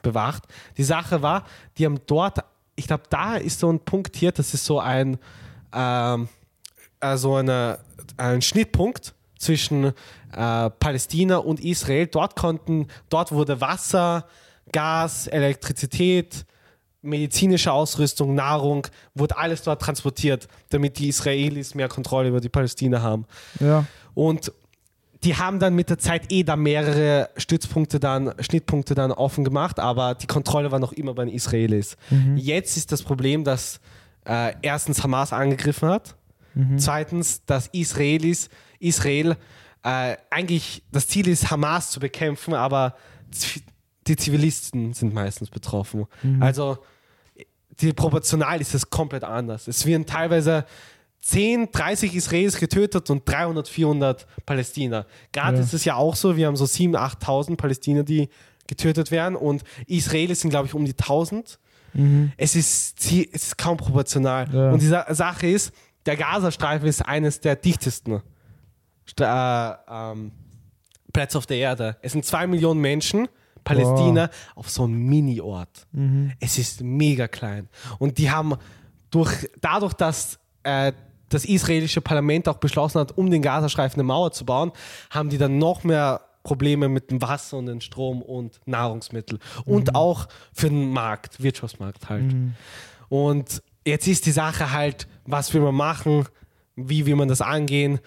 bewacht. 0.00 0.44
Die 0.76 0.84
Sache 0.84 1.22
war, 1.22 1.44
die 1.76 1.84
haben 1.84 1.98
dort, 2.06 2.38
ich 2.76 2.86
glaube, 2.86 3.02
da 3.10 3.34
ist 3.34 3.58
so 3.58 3.68
ein 3.70 3.80
Punkt 3.80 4.14
hier, 4.16 4.30
das 4.30 4.54
ist 4.54 4.64
so 4.64 4.78
ein, 4.78 5.18
ähm, 5.72 6.28
äh, 7.00 7.16
so 7.16 7.34
eine, 7.34 7.80
ein 8.16 8.40
Schnittpunkt 8.40 9.14
zwischen 9.38 9.84
äh, 9.84 9.92
Palästina 10.32 11.38
und 11.38 11.64
Israel. 11.64 12.06
Dort 12.06 12.36
konnten, 12.36 12.88
dort 13.08 13.32
wurde 13.32 13.60
Wasser, 13.60 14.26
Gas, 14.72 15.26
Elektrizität, 15.28 16.44
medizinische 17.00 17.72
Ausrüstung, 17.72 18.34
Nahrung, 18.34 18.86
wurde 19.14 19.36
alles 19.38 19.62
dort 19.62 19.80
transportiert, 19.80 20.48
damit 20.70 20.98
die 20.98 21.08
Israelis 21.08 21.74
mehr 21.74 21.88
Kontrolle 21.88 22.28
über 22.28 22.40
die 22.40 22.48
Palästina 22.48 23.00
haben. 23.00 23.24
Ja. 23.60 23.86
Und 24.14 24.52
die 25.24 25.36
haben 25.36 25.58
dann 25.58 25.74
mit 25.74 25.90
der 25.90 25.98
Zeit 25.98 26.32
eh 26.32 26.44
da 26.44 26.56
mehrere 26.56 27.30
Stützpunkte 27.36 27.98
dann, 27.98 28.34
Schnittpunkte 28.40 28.94
dann 28.94 29.10
offen 29.10 29.44
gemacht, 29.44 29.80
aber 29.80 30.14
die 30.14 30.26
Kontrolle 30.26 30.70
war 30.70 30.78
noch 30.78 30.92
immer 30.92 31.14
bei 31.14 31.24
den 31.24 31.34
Israelis. 31.34 31.96
Jetzt 32.36 32.76
ist 32.76 32.92
das 32.92 33.02
Problem, 33.02 33.42
dass 33.42 33.80
äh, 34.24 34.54
erstens 34.62 35.02
Hamas 35.02 35.32
angegriffen 35.32 35.88
hat, 35.88 36.14
zweitens, 36.76 37.44
dass 37.46 37.68
Israelis, 37.68 38.48
Israel 38.78 39.36
äh, 39.82 40.16
eigentlich 40.30 40.82
das 40.92 41.06
Ziel 41.08 41.28
ist, 41.28 41.50
Hamas 41.50 41.90
zu 41.90 42.00
bekämpfen, 42.00 42.54
aber 42.54 42.96
die 44.06 44.16
Zivilisten 44.16 44.94
sind 44.94 45.12
meistens 45.14 45.50
betroffen. 45.50 46.06
Also 46.40 46.78
die 47.80 47.92
proportional 47.92 48.60
ist 48.60 48.74
es 48.74 48.88
komplett 48.90 49.22
anders. 49.22 49.68
Es 49.68 49.86
werden 49.86 50.06
teilweise 50.06 50.64
10, 51.20 51.70
30 51.72 52.14
Israelis 52.14 52.56
getötet 52.58 53.10
und 53.10 53.28
300, 53.28 53.68
400 53.68 54.26
Palästiner. 54.46 55.06
Gerade 55.32 55.58
Ja. 55.58 55.62
ist 55.62 55.74
es 55.74 55.84
ja 55.84 55.94
auch 55.94 56.16
so, 56.16 56.36
wir 56.36 56.46
haben 56.46 56.56
so 56.56 56.64
7.000, 56.64 56.96
8.000 57.20 57.56
Palästiner, 57.56 58.02
die 58.02 58.28
getötet 58.66 59.10
werden 59.10 59.36
und 59.36 59.62
Israelis 59.86 60.40
sind, 60.40 60.50
glaube 60.50 60.66
ich, 60.66 60.74
um 60.74 60.84
die 60.84 60.94
1.000. 60.94 61.58
Es, 62.36 62.54
ist, 62.54 62.98
es 63.00 63.12
ist 63.12 63.58
kaum 63.58 63.76
proportional. 63.76 64.48
Ja. 64.52 64.70
Und 64.72 64.80
die 64.82 64.86
Sa 64.86 65.06
Sache 65.14 65.46
ist, 65.48 65.72
der 66.06 66.16
Gazastreifen 66.16 66.86
ist 66.86 67.02
eines 67.04 67.40
der 67.40 67.56
dichtesten 67.56 68.22
Stra 69.08 69.78
äh, 69.86 70.12
ähm, 70.12 70.32
Plätze 71.12 71.38
auf 71.38 71.46
der 71.46 71.56
Erde. 71.56 71.96
Es 72.02 72.12
sind 72.12 72.24
zwei 72.24 72.46
Millionen 72.46 72.80
Menschen, 72.80 73.28
Palästina, 73.64 74.30
auf 74.54 74.70
so 74.70 74.84
einem 74.84 75.06
Mini-Ort. 75.06 75.86
Es 76.40 76.58
ist 76.58 76.82
mega 76.82 77.28
klein. 77.28 77.68
Und 77.98 78.18
die 78.18 78.30
haben 78.30 78.54
durch, 79.10 79.50
dadurch, 79.60 79.94
dass 79.94 80.38
äh, 80.62 80.92
das 81.28 81.44
israelische 81.44 82.00
Parlament 82.00 82.48
auch 82.48 82.58
beschlossen 82.58 83.00
hat, 83.00 83.16
um 83.18 83.30
den 83.30 83.42
Gazastreifen 83.42 84.00
eine 84.00 84.06
Mauer 84.06 84.32
zu 84.32 84.44
bauen, 84.44 84.72
haben 85.10 85.28
die 85.28 85.38
dann 85.38 85.58
noch 85.58 85.84
mehr 85.84 86.20
Probleme 86.42 86.88
mit 86.88 87.10
dem 87.10 87.20
Wasser 87.20 87.58
und 87.58 87.66
dem 87.66 87.80
Strom 87.80 88.22
und 88.22 88.60
Nahrungsmittel. 88.64 89.38
Und 89.64 89.94
auch 89.94 90.28
für 90.52 90.68
den 90.68 90.90
Markt, 90.90 91.42
Wirtschaftsmarkt 91.42 92.08
halt. 92.08 92.32
Und 93.08 93.62
jetzt 93.84 94.06
ist 94.06 94.24
die 94.24 94.32
Sache 94.32 94.72
halt, 94.72 95.08
was 95.26 95.52
will 95.52 95.60
man 95.60 95.74
machen, 95.74 96.26
wie 96.76 97.04
will 97.06 97.16
man 97.16 97.28
das 97.28 97.40
angehen. 97.42 97.98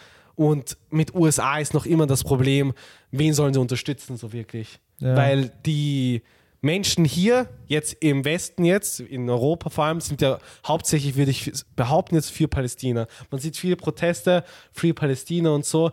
Und 0.42 0.76
mit 0.90 1.14
USA 1.14 1.60
ist 1.60 1.76
noch 1.76 1.86
immer 1.86 2.08
das 2.08 2.24
Problem, 2.24 2.74
wen 3.12 3.34
sollen 3.36 3.54
sie 3.54 3.60
unterstützen, 3.60 4.18
so 4.18 4.34
wirklich. 4.34 4.80
Ja. 4.98 5.16
Weil 5.16 5.52
die 5.68 6.24
Menschen 6.62 7.06
hier, 7.06 7.48
jetzt 7.68 7.94
im 8.02 8.26
Westen, 8.26 8.66
jetzt 8.66 9.02
in 9.02 9.30
Europa 9.30 9.70
vor 9.70 9.86
allem, 9.86 10.02
sind 10.02 10.20
ja 10.22 10.40
hauptsächlich, 10.66 11.16
würde 11.16 11.30
ich 11.30 11.52
behaupten, 11.76 12.16
jetzt 12.16 12.32
für 12.32 12.48
Palästina. 12.48 13.06
Man 13.30 13.40
sieht 13.40 13.56
viele 13.56 13.76
Proteste, 13.76 14.44
Free 14.72 14.94
Palästina 14.94 15.52
und 15.52 15.64
so. 15.66 15.92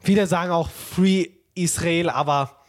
Viele 0.00 0.26
sagen 0.26 0.52
auch 0.52 0.70
Free 0.70 1.26
Israel, 1.54 2.08
aber 2.08 2.62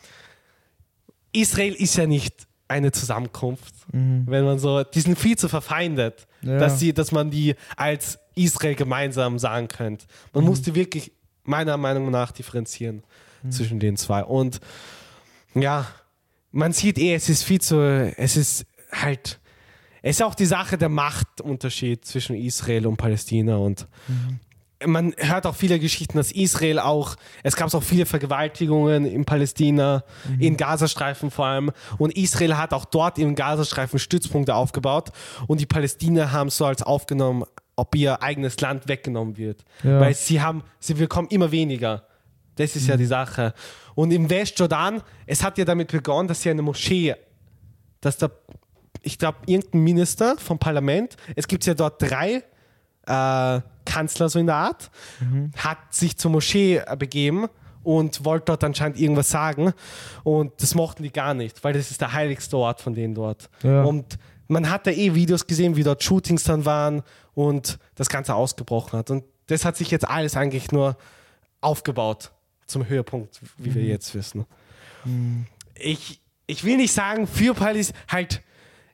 Israel 1.31 1.73
ist 1.73 1.95
ja 1.95 2.05
nicht 2.05 2.47
eine 2.67 2.91
Zusammenkunft, 2.91 3.73
wenn 3.91 4.43
man 4.45 4.59
so, 4.59 4.83
die 4.83 4.99
sind 5.01 5.17
viel 5.17 5.37
zu 5.37 5.47
verfeindet, 5.47 6.27
Ja. 6.41 6.57
dass, 6.57 6.79
sie, 6.79 6.91
dass 6.93 7.11
man 7.13 7.29
die 7.31 7.55
als 7.77 8.19
Israel 8.35 8.75
gemeinsam 8.75 9.39
sagen 9.39 9.67
könnte. 9.67 10.05
Man 10.33 10.43
muss 10.43 10.61
die 10.61 10.75
wirklich 10.75 11.11
meiner 11.43 11.77
Meinung 11.77 12.09
nach 12.11 12.31
differenzieren 12.31 13.03
zwischen 13.49 13.79
den 13.79 13.97
zwei. 13.97 14.23
Und 14.23 14.59
ja, 15.53 15.87
man 16.51 16.71
sieht 16.71 16.97
eh, 16.97 17.13
es 17.13 17.29
ist 17.29 17.43
viel 17.43 17.61
zu, 17.61 17.77
es 18.17 18.37
ist 18.37 18.65
halt, 18.91 19.39
es 20.01 20.17
ist 20.17 20.23
auch 20.23 20.35
die 20.35 20.45
Sache 20.45 20.77
der 20.77 20.89
Machtunterschied 20.89 22.05
zwischen 22.05 22.35
Israel 22.35 22.87
und 22.87 22.97
Palästina 22.97 23.57
und 23.57 23.87
man 24.85 25.13
hört 25.17 25.47
auch 25.47 25.55
viele 25.55 25.79
Geschichten, 25.79 26.17
dass 26.17 26.31
Israel 26.31 26.79
auch, 26.79 27.15
es 27.41 27.55
gab 27.55 27.73
auch 27.73 27.83
viele 27.83 28.05
Vergewaltigungen 28.05 29.05
in 29.05 29.23
Palästina, 29.23 30.03
in 30.39 30.57
Gazastreifen 30.57 31.31
vor 31.31 31.45
allem. 31.45 31.71
Und 31.97 32.15
Israel 32.17 32.57
hat 32.57 32.73
auch 32.73 32.83
dort 32.85 33.17
im 33.17 33.35
Gazastreifen 33.35 33.97
Stützpunkte 33.97 34.55
aufgebaut 34.55 35.11
und 35.47 35.61
die 35.61 35.65
Palästina 35.65 36.31
haben 36.31 36.49
so 36.49 36.65
als 36.65 36.83
aufgenommen, 36.83 37.45
ob 37.75 37.95
ihr 37.95 38.21
eigenes 38.21 38.59
Land 38.61 38.87
weggenommen 38.87 39.37
wird. 39.37 39.63
Ja. 39.83 39.99
Weil 39.99 40.13
sie 40.13 40.41
haben, 40.41 40.63
sie 40.79 40.93
bekommen 40.93 41.27
immer 41.29 41.51
weniger. 41.51 42.07
Das 42.55 42.75
ist 42.75 42.87
ja 42.87 42.97
die 42.97 43.05
Sache. 43.05 43.53
Und 43.95 44.11
im 44.11 44.29
Westjordan, 44.29 45.01
es 45.25 45.43
hat 45.43 45.57
ja 45.57 45.65
damit 45.65 45.91
begonnen, 45.91 46.27
dass 46.27 46.41
sie 46.41 46.49
eine 46.49 46.61
Moschee, 46.61 47.15
dass 48.01 48.17
da, 48.17 48.29
ich 49.01 49.17
glaube, 49.17 49.39
irgendein 49.45 49.81
Minister 49.81 50.35
vom 50.37 50.59
Parlament, 50.59 51.17
es 51.35 51.47
gibt 51.47 51.65
ja 51.65 51.73
dort 51.73 52.01
drei 52.01 52.43
äh, 53.07 53.61
Kanzler 53.85 54.29
so 54.29 54.39
in 54.39 54.47
der 54.47 54.55
Art, 54.55 54.91
hat 55.57 55.77
sich 55.93 56.17
zur 56.17 56.31
Moschee 56.31 56.77
äh, 56.77 56.95
begeben 56.95 57.47
und 57.83 58.23
wollte 58.23 58.45
dort 58.45 58.63
anscheinend 58.63 58.99
irgendwas 58.99 59.29
sagen. 59.29 59.73
Und 60.23 60.53
das 60.61 60.73
mochten 60.75 61.03
die 61.03 61.11
gar 61.11 61.33
nicht, 61.33 61.63
weil 61.63 61.73
das 61.73 61.91
ist 61.91 62.01
der 62.01 62.13
heiligste 62.13 62.57
Ort 62.57 62.81
von 62.81 62.93
denen 62.93 63.13
dort. 63.13 63.49
Ja. 63.61 63.83
Und 63.83 64.17
man 64.53 64.69
hat 64.69 64.87
da 64.87 64.91
eh 64.91 65.13
Videos 65.13 65.47
gesehen, 65.47 65.75
wie 65.75 65.83
dort 65.83 66.03
Shootings 66.03 66.43
dann 66.43 66.65
waren 66.65 67.03
und 67.33 67.79
das 67.95 68.07
Ganze 68.07 68.35
ausgebrochen 68.35 68.97
hat. 68.97 69.11
Und 69.11 69.25
das 69.47 69.65
hat 69.65 69.75
sich 69.75 69.91
jetzt 69.91 70.07
alles 70.07 70.37
eigentlich 70.37 70.71
nur 70.71 70.95
aufgebaut 71.59 72.31
zum 72.65 72.87
Höhepunkt, 72.87 73.41
wie 73.57 73.75
wir 73.75 73.83
jetzt 73.83 74.15
wissen. 74.15 74.45
Ich, 75.75 76.21
ich 76.47 76.63
will 76.63 76.77
nicht 76.77 76.93
sagen, 76.93 77.27
für 77.27 77.53
Palästina, 77.53 77.99
halt 78.07 78.41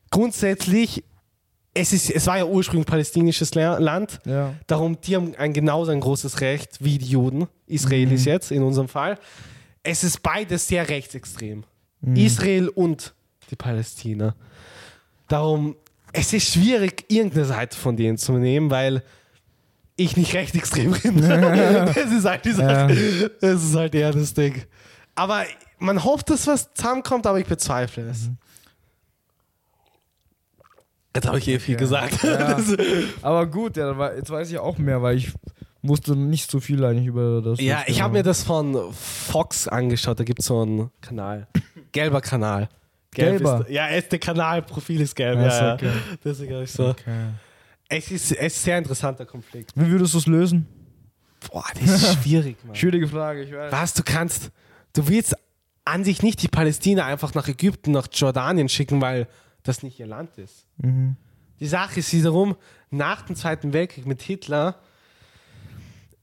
grundsätzlich, 0.10 1.04
es, 1.74 1.94
ist, 1.94 2.10
es 2.10 2.26
war 2.26 2.38
ja 2.38 2.46
ursprünglich 2.46 2.88
palästinisches 2.88 3.54
Land. 3.54 4.20
Ja. 4.26 4.56
Darum, 4.66 5.00
die 5.02 5.16
haben 5.16 5.36
ein 5.36 5.54
genauso 5.54 5.92
ein 5.92 6.00
großes 6.00 6.42
Recht 6.42 6.84
wie 6.84 6.98
die 6.98 7.06
Juden, 7.06 7.48
Israelis 7.68 8.26
jetzt 8.26 8.52
in 8.52 8.64
unserem 8.64 8.88
Fall. 8.88 9.20
Es 9.84 10.04
ist 10.04 10.24
beides 10.24 10.68
sehr 10.68 10.90
rechtsextrem. 10.90 11.64
Israel 12.16 12.70
und 12.70 13.14
die 13.52 13.56
Palästina. 13.56 14.36
Darum, 15.30 15.76
es 16.12 16.34
ist 16.34 16.54
schwierig, 16.54 17.06
irgendeine 17.08 17.46
Seite 17.46 17.78
von 17.78 17.96
denen 17.96 18.18
zu 18.18 18.34
nehmen, 18.34 18.70
weil 18.70 19.04
ich 19.96 20.18
nicht 20.18 20.34
rechtsextrem 20.34 20.92
bin. 21.04 21.22
das, 21.22 21.96
ist 22.12 22.26
halt 22.26 22.46
die 22.46 22.52
Sache. 22.52 23.32
das 23.40 23.64
ist 23.64 23.76
halt 23.76 23.96
eher 23.96 24.12
das 24.12 24.34
Ding. 24.34 24.64
Aber 25.16 25.46
man 25.78 26.04
hofft, 26.04 26.30
dass 26.30 26.48
was 26.48 26.74
zusammenkommt, 26.74 27.28
aber 27.28 27.40
ich 27.40 27.46
bezweifle 27.46 28.10
es. 28.10 28.30
Jetzt 31.16 31.28
habe 31.28 31.40
ich 31.40 31.48
eh 31.48 31.60
viel 31.60 31.76
gesagt. 31.76 32.24
Ja. 32.24 32.58
Aber 33.24 33.48
gut, 33.48 33.78
ja, 33.78 34.14
jetzt 34.14 34.30
weiß 34.30 34.52
ich 34.52 34.60
auch 34.60 34.78
mehr, 34.78 35.02
weil 35.02 35.18
ich 35.18 35.34
wusste 35.82 36.16
nicht 36.16 36.52
so 36.52 36.60
viel 36.60 36.84
eigentlich 36.86 37.08
über 37.08 37.42
das. 37.42 37.60
Ja, 37.60 37.84
ich 37.88 38.02
habe 38.02 38.14
mir 38.14 38.24
das 38.24 38.44
von 38.44 38.78
Fox 38.94 39.68
angeschaut. 39.68 40.20
Da 40.20 40.24
gibt 40.24 40.40
es 40.40 40.46
so 40.46 40.62
einen 40.62 40.92
Kanal. 41.02 41.48
Gelber 41.92 42.22
Kanal. 42.22 42.70
Gelb 43.12 43.38
Gelber? 43.40 43.62
Ist, 43.62 43.70
ja, 43.70 43.88
es 43.90 44.04
ist 44.04 44.12
der 44.12 44.20
Kanalprofil 44.20 45.02
ist 45.02 45.16
gelb. 45.16 45.40
Ach 45.40 45.46
Ja, 45.46 45.74
okay. 45.74 45.92
Deswegen 46.24 46.54
habe 46.54 46.64
ich 46.64 46.72
so. 46.72 46.90
Okay. 46.90 47.30
Es 47.88 48.12
ist, 48.12 48.32
es 48.32 48.54
ist 48.54 48.64
sehr 48.64 48.78
interessanter 48.78 49.26
Konflikt. 49.26 49.72
Wie 49.76 49.90
würdest 49.90 50.14
du 50.14 50.20
es 50.20 50.28
lösen? 50.28 50.68
Boah, 51.52 51.66
das 51.74 51.90
ist 51.90 52.14
schwierig, 52.24 52.58
Mann. 52.64 52.76
Schwierige 52.76 53.08
Frage, 53.08 53.44
ich 53.44 53.52
weiß. 53.52 53.72
Was, 53.72 53.94
du 53.96 54.04
kannst, 54.04 54.52
du 54.94 55.08
willst 55.08 55.36
an 55.86 56.04
sich 56.04 56.22
nicht 56.22 56.42
die 56.44 56.48
Palästina 56.48 57.06
einfach 57.06 57.34
nach 57.34 57.48
Ägypten, 57.48 57.92
nach 57.92 58.08
Jordanien 58.12 58.70
schicken, 58.70 59.02
weil 59.02 59.28
das 59.64 59.82
nicht 59.82 60.00
ihr 60.00 60.08
Land 60.08 60.38
ist. 60.38 60.68
Mhm. 60.78 61.16
Die 61.60 61.68
Sache 61.68 62.00
ist 62.00 62.14
wiederum, 62.14 62.56
nach 62.92 63.24
dem 63.24 63.36
Zweiten 63.36 63.74
Weltkrieg 63.74 64.06
mit 64.06 64.22
Hitler 64.22 64.76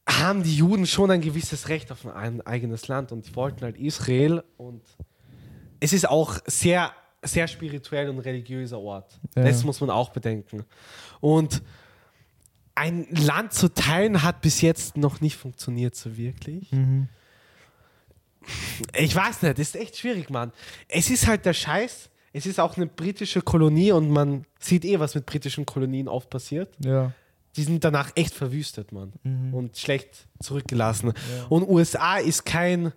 haben 0.08 0.44
die 0.44 0.56
Juden 0.56 0.86
schon 0.86 1.10
ein 1.10 1.20
gewisses 1.20 1.68
Recht 1.68 1.90
auf 1.90 2.06
ein 2.06 2.46
eigenes 2.46 2.86
Land 2.86 3.10
und 3.10 3.26
die 3.26 3.34
wollten 3.34 3.62
halt 3.62 3.76
Israel 3.76 4.44
und 4.56 4.82
es 5.80 5.92
ist 5.92 6.08
auch 6.08 6.38
sehr, 6.46 6.92
sehr 7.22 7.48
spirituell 7.48 8.08
und 8.08 8.18
religiöser 8.20 8.78
Ort. 8.78 9.18
Ja. 9.34 9.44
Das 9.44 9.64
muss 9.64 9.80
man 9.80 9.90
auch 9.90 10.10
bedenken. 10.10 10.64
Und 11.20 11.62
ein 12.74 13.06
Land 13.10 13.52
zu 13.52 13.72
teilen 13.72 14.22
hat 14.22 14.42
bis 14.42 14.60
jetzt 14.60 14.96
noch 14.96 15.20
nicht 15.20 15.36
funktioniert 15.36 15.96
so 15.96 16.16
wirklich. 16.16 16.70
Mhm. 16.72 17.08
Ich 18.96 19.16
weiß 19.16 19.42
nicht, 19.42 19.58
das 19.58 19.68
ist 19.68 19.76
echt 19.76 19.96
schwierig, 19.96 20.30
Mann. 20.30 20.52
Es 20.88 21.10
ist 21.10 21.26
halt 21.26 21.46
der 21.46 21.54
Scheiß. 21.54 22.10
Es 22.32 22.44
ist 22.44 22.60
auch 22.60 22.76
eine 22.76 22.86
britische 22.86 23.40
Kolonie 23.40 23.92
und 23.92 24.10
man 24.10 24.44
sieht 24.60 24.84
eh, 24.84 25.00
was 25.00 25.14
mit 25.14 25.24
britischen 25.24 25.64
Kolonien 25.64 26.06
oft 26.06 26.28
passiert. 26.28 26.68
Ja. 26.78 27.12
Die 27.56 27.62
sind 27.62 27.82
danach 27.82 28.10
echt 28.14 28.34
verwüstet, 28.34 28.92
Mann. 28.92 29.14
Und 29.52 29.78
schlecht 29.78 30.28
zurückgelassen. 30.40 31.14
Und 31.48 31.66
USA 31.66 32.18
ist 32.18 32.44
kein. 32.44 32.92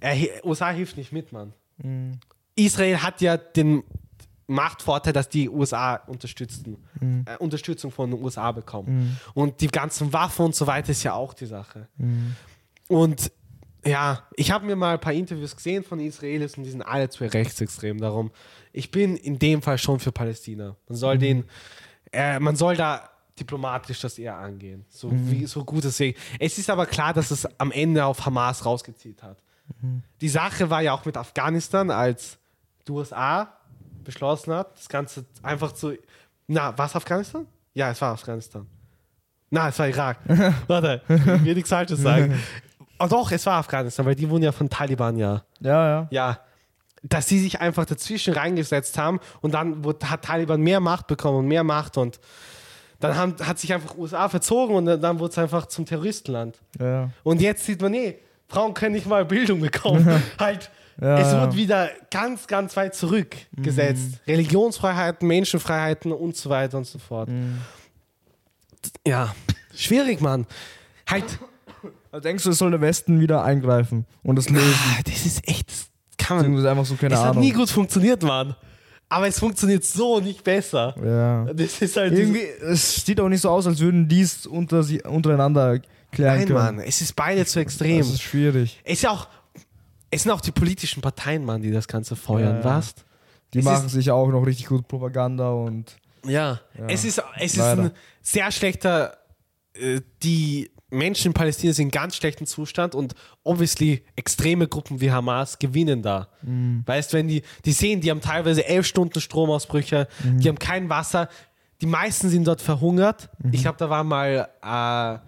Er, 0.00 0.44
USA 0.44 0.70
hilft 0.70 0.98
nicht 0.98 1.12
mit, 1.12 1.32
Mann. 1.32 1.54
Israel 2.56 3.02
hat 3.02 3.20
ja 3.20 3.36
den 3.36 3.82
Machtvorteil, 4.46 5.12
dass 5.12 5.28
die 5.28 5.48
USA 5.48 5.96
unterstützen, 5.96 6.76
äh, 7.26 7.36
Unterstützung 7.38 7.90
von 7.90 8.10
den 8.10 8.22
USA 8.22 8.52
bekommen. 8.52 9.18
Und 9.32 9.60
die 9.60 9.68
ganzen 9.68 10.12
Waffen 10.12 10.46
und 10.46 10.54
so 10.54 10.66
weiter 10.66 10.90
ist 10.90 11.02
ja 11.02 11.14
auch 11.14 11.34
die 11.34 11.46
Sache. 11.46 11.88
Und 12.88 13.32
ja, 13.86 14.22
ich 14.36 14.50
habe 14.50 14.66
mir 14.66 14.76
mal 14.76 14.94
ein 14.94 15.00
paar 15.00 15.12
Interviews 15.12 15.54
gesehen 15.54 15.84
von 15.84 16.00
Israelis 16.00 16.56
und 16.56 16.64
die 16.64 16.70
sind 16.70 16.82
alle 16.82 17.08
zu 17.08 17.24
rechtsextrem. 17.24 17.98
Darum, 17.98 18.30
ich 18.72 18.90
bin 18.90 19.16
in 19.16 19.38
dem 19.38 19.62
Fall 19.62 19.78
schon 19.78 20.00
für 20.00 20.12
Palästina. 20.12 20.76
Man 20.88 20.96
soll 20.96 21.18
den, 21.18 21.44
äh, 22.12 22.38
man 22.38 22.56
soll 22.56 22.76
da 22.76 23.10
diplomatisch 23.38 24.00
das 24.00 24.18
eher 24.18 24.36
angehen. 24.36 24.84
So, 24.88 25.10
wie, 25.12 25.46
so 25.46 25.64
gut 25.64 25.84
es 25.84 25.98
geht. 25.98 26.16
Es 26.38 26.56
ist 26.58 26.70
aber 26.70 26.86
klar, 26.86 27.12
dass 27.12 27.30
es 27.30 27.46
am 27.58 27.72
Ende 27.72 28.04
auf 28.04 28.24
Hamas 28.24 28.64
rausgezielt 28.64 29.22
hat. 29.22 29.42
Die 30.20 30.28
Sache 30.28 30.70
war 30.70 30.80
ja 30.82 30.92
auch 30.92 31.04
mit 31.04 31.16
Afghanistan, 31.16 31.90
als 31.90 32.38
die 32.86 32.92
USA 32.92 33.48
beschlossen 34.04 34.52
hat, 34.54 34.76
das 34.76 34.88
Ganze 34.88 35.24
einfach 35.42 35.72
zu. 35.72 35.96
Na, 36.46 36.76
war 36.76 36.86
es 36.86 36.96
Afghanistan? 36.96 37.46
Ja, 37.72 37.90
es 37.90 38.00
war 38.00 38.12
Afghanistan. 38.12 38.66
Na, 39.50 39.68
es 39.68 39.78
war 39.78 39.88
Irak. 39.88 40.18
Warte, 40.66 41.02
ich 41.08 41.44
will 41.44 41.54
nichts 41.54 41.70
Falsches 41.70 42.00
sagen. 42.00 42.38
Oh 42.98 43.06
doch, 43.10 43.30
es 43.32 43.44
war 43.46 43.54
Afghanistan, 43.58 44.04
weil 44.06 44.14
die 44.14 44.28
wurden 44.28 44.42
ja 44.44 44.52
von 44.52 44.68
Taliban 44.68 45.16
ja. 45.16 45.42
Ja, 45.60 45.88
ja. 45.88 46.08
Ja. 46.10 46.40
Dass 47.02 47.28
sie 47.28 47.38
sich 47.38 47.60
einfach 47.60 47.84
dazwischen 47.84 48.34
reingesetzt 48.34 48.98
haben 48.98 49.20
und 49.42 49.52
dann 49.52 49.82
hat 50.04 50.24
Taliban 50.24 50.60
mehr 50.60 50.80
Macht 50.80 51.06
bekommen 51.06 51.38
und 51.40 51.46
mehr 51.48 51.64
Macht 51.64 51.98
und 51.98 52.18
dann 53.00 53.16
haben, 53.16 53.34
hat 53.46 53.58
sich 53.58 53.72
einfach 53.72 53.96
USA 53.96 54.28
verzogen 54.28 54.76
und 54.76 54.86
dann, 54.86 55.00
dann 55.00 55.18
wurde 55.18 55.32
es 55.32 55.38
einfach 55.38 55.66
zum 55.66 55.84
Terroristenland. 55.84 56.58
ja. 56.78 57.10
Und 57.22 57.40
jetzt 57.40 57.64
sieht 57.66 57.82
man, 57.82 57.92
nee, 57.92 58.18
Frauen 58.48 58.74
können 58.74 58.94
nicht 58.94 59.06
mal 59.06 59.24
Bildung 59.24 59.60
bekommen. 59.60 60.22
halt, 60.38 60.70
Ja, 61.00 61.18
es 61.18 61.32
wird 61.32 61.56
wieder 61.56 61.90
ganz, 62.10 62.46
ganz 62.46 62.76
weit 62.76 62.94
zurückgesetzt. 62.94 64.10
Mhm. 64.12 64.18
Religionsfreiheiten, 64.32 65.26
Menschenfreiheiten 65.26 66.12
und 66.12 66.36
so 66.36 66.50
weiter 66.50 66.78
und 66.78 66.86
so 66.86 66.98
fort. 66.98 67.28
Mhm. 67.28 67.58
Ja, 69.06 69.34
schwierig, 69.74 70.20
Mann. 70.20 70.46
Halt, 71.08 71.24
Also 72.12 72.22
denkst 72.22 72.44
du, 72.44 72.50
es 72.50 72.58
soll 72.58 72.70
der 72.70 72.80
Westen 72.80 73.20
wieder 73.20 73.42
eingreifen 73.44 74.06
und 74.22 74.36
das 74.36 74.48
lösen? 74.50 74.78
ah, 74.96 75.00
das 75.04 75.26
ist 75.26 75.48
echt, 75.48 75.70
das 75.70 75.88
kann 76.18 76.36
man. 76.36 76.44
Beziehungsweise 76.46 76.70
einfach 76.70 76.84
so, 76.86 76.94
keine 76.94 77.14
es 77.14 77.20
hat 77.20 77.30
Ahnung. 77.30 77.42
nie 77.42 77.52
gut 77.52 77.70
funktioniert, 77.70 78.22
Mann. 78.22 78.54
Aber 79.08 79.28
es 79.28 79.38
funktioniert 79.38 79.84
so 79.84 80.18
nicht 80.20 80.42
besser. 80.42 80.94
ja. 81.04 81.44
Das 81.52 81.80
ist 81.80 81.96
halt 81.96 82.12
Irgendwie, 82.14 82.42
es 82.62 83.04
sieht 83.04 83.20
auch 83.20 83.28
nicht 83.28 83.42
so 83.42 83.50
aus, 83.50 83.66
als 83.66 83.78
würden 83.80 84.08
die 84.08 84.22
es 84.22 84.46
unter 84.46 84.82
sie, 84.82 85.02
untereinander 85.02 85.80
klären 86.10 86.38
Nein, 86.38 86.46
können. 86.46 86.58
Mann, 86.76 86.78
es 86.80 87.00
ist 87.00 87.14
beide 87.14 87.44
zu 87.46 87.60
extrem. 87.60 87.98
Das 87.98 88.08
ist 88.08 88.22
schwierig. 88.22 88.80
Es 88.84 88.94
ist 88.94 89.02
ja 89.02 89.10
auch, 89.10 89.28
es 90.10 90.22
sind 90.22 90.32
auch 90.32 90.40
die 90.40 90.52
politischen 90.52 91.00
Parteien, 91.02 91.44
Mann, 91.44 91.62
die 91.62 91.70
das 91.70 91.86
Ganze 91.88 92.16
feuern, 92.16 92.56
Ja. 92.58 92.64
was? 92.64 92.94
Die 93.52 93.58
Es 93.60 93.64
machen 93.64 93.86
ist- 93.86 93.92
sich 93.92 94.10
auch 94.10 94.28
noch 94.28 94.44
richtig 94.46 94.66
gut 94.66 94.88
Propaganda 94.88 95.50
und 95.50 95.96
Ja, 96.26 96.60
es 96.88 97.04
ist, 97.04 97.22
es 97.36 97.52
ist 97.52 97.56
leider. 97.58 97.82
ein 97.84 97.90
sehr 98.22 98.50
schlechter, 98.50 99.16
äh, 99.74 100.00
die 100.22 100.70
Menschen 100.94 101.28
in 101.28 101.32
Palästina 101.34 101.72
sind 101.72 101.86
in 101.86 101.90
ganz 101.90 102.16
schlechten 102.16 102.46
Zustand 102.46 102.94
und 102.94 103.14
obviously 103.42 104.02
extreme 104.16 104.66
Gruppen 104.68 105.00
wie 105.00 105.10
Hamas 105.12 105.58
gewinnen 105.58 106.02
da. 106.02 106.28
Mhm. 106.42 106.82
Weißt 106.86 107.12
wenn 107.12 107.28
die, 107.28 107.42
die 107.64 107.72
sehen, 107.72 108.00
die 108.00 108.10
haben 108.10 108.20
teilweise 108.20 108.66
elf 108.66 108.86
Stunden 108.86 109.20
Stromausbrüche, 109.20 110.08
Mhm. 110.24 110.40
die 110.40 110.48
haben 110.48 110.58
kein 110.58 110.88
Wasser, 110.88 111.28
die 111.80 111.86
meisten 111.86 112.28
sind 112.30 112.46
dort 112.46 112.62
verhungert. 112.62 113.28
Mhm. 113.42 113.52
Ich 113.52 113.62
glaube, 113.62 113.76
da 113.78 113.90
war 113.90 114.04
mal, 114.04 114.48
äh, 114.62 115.18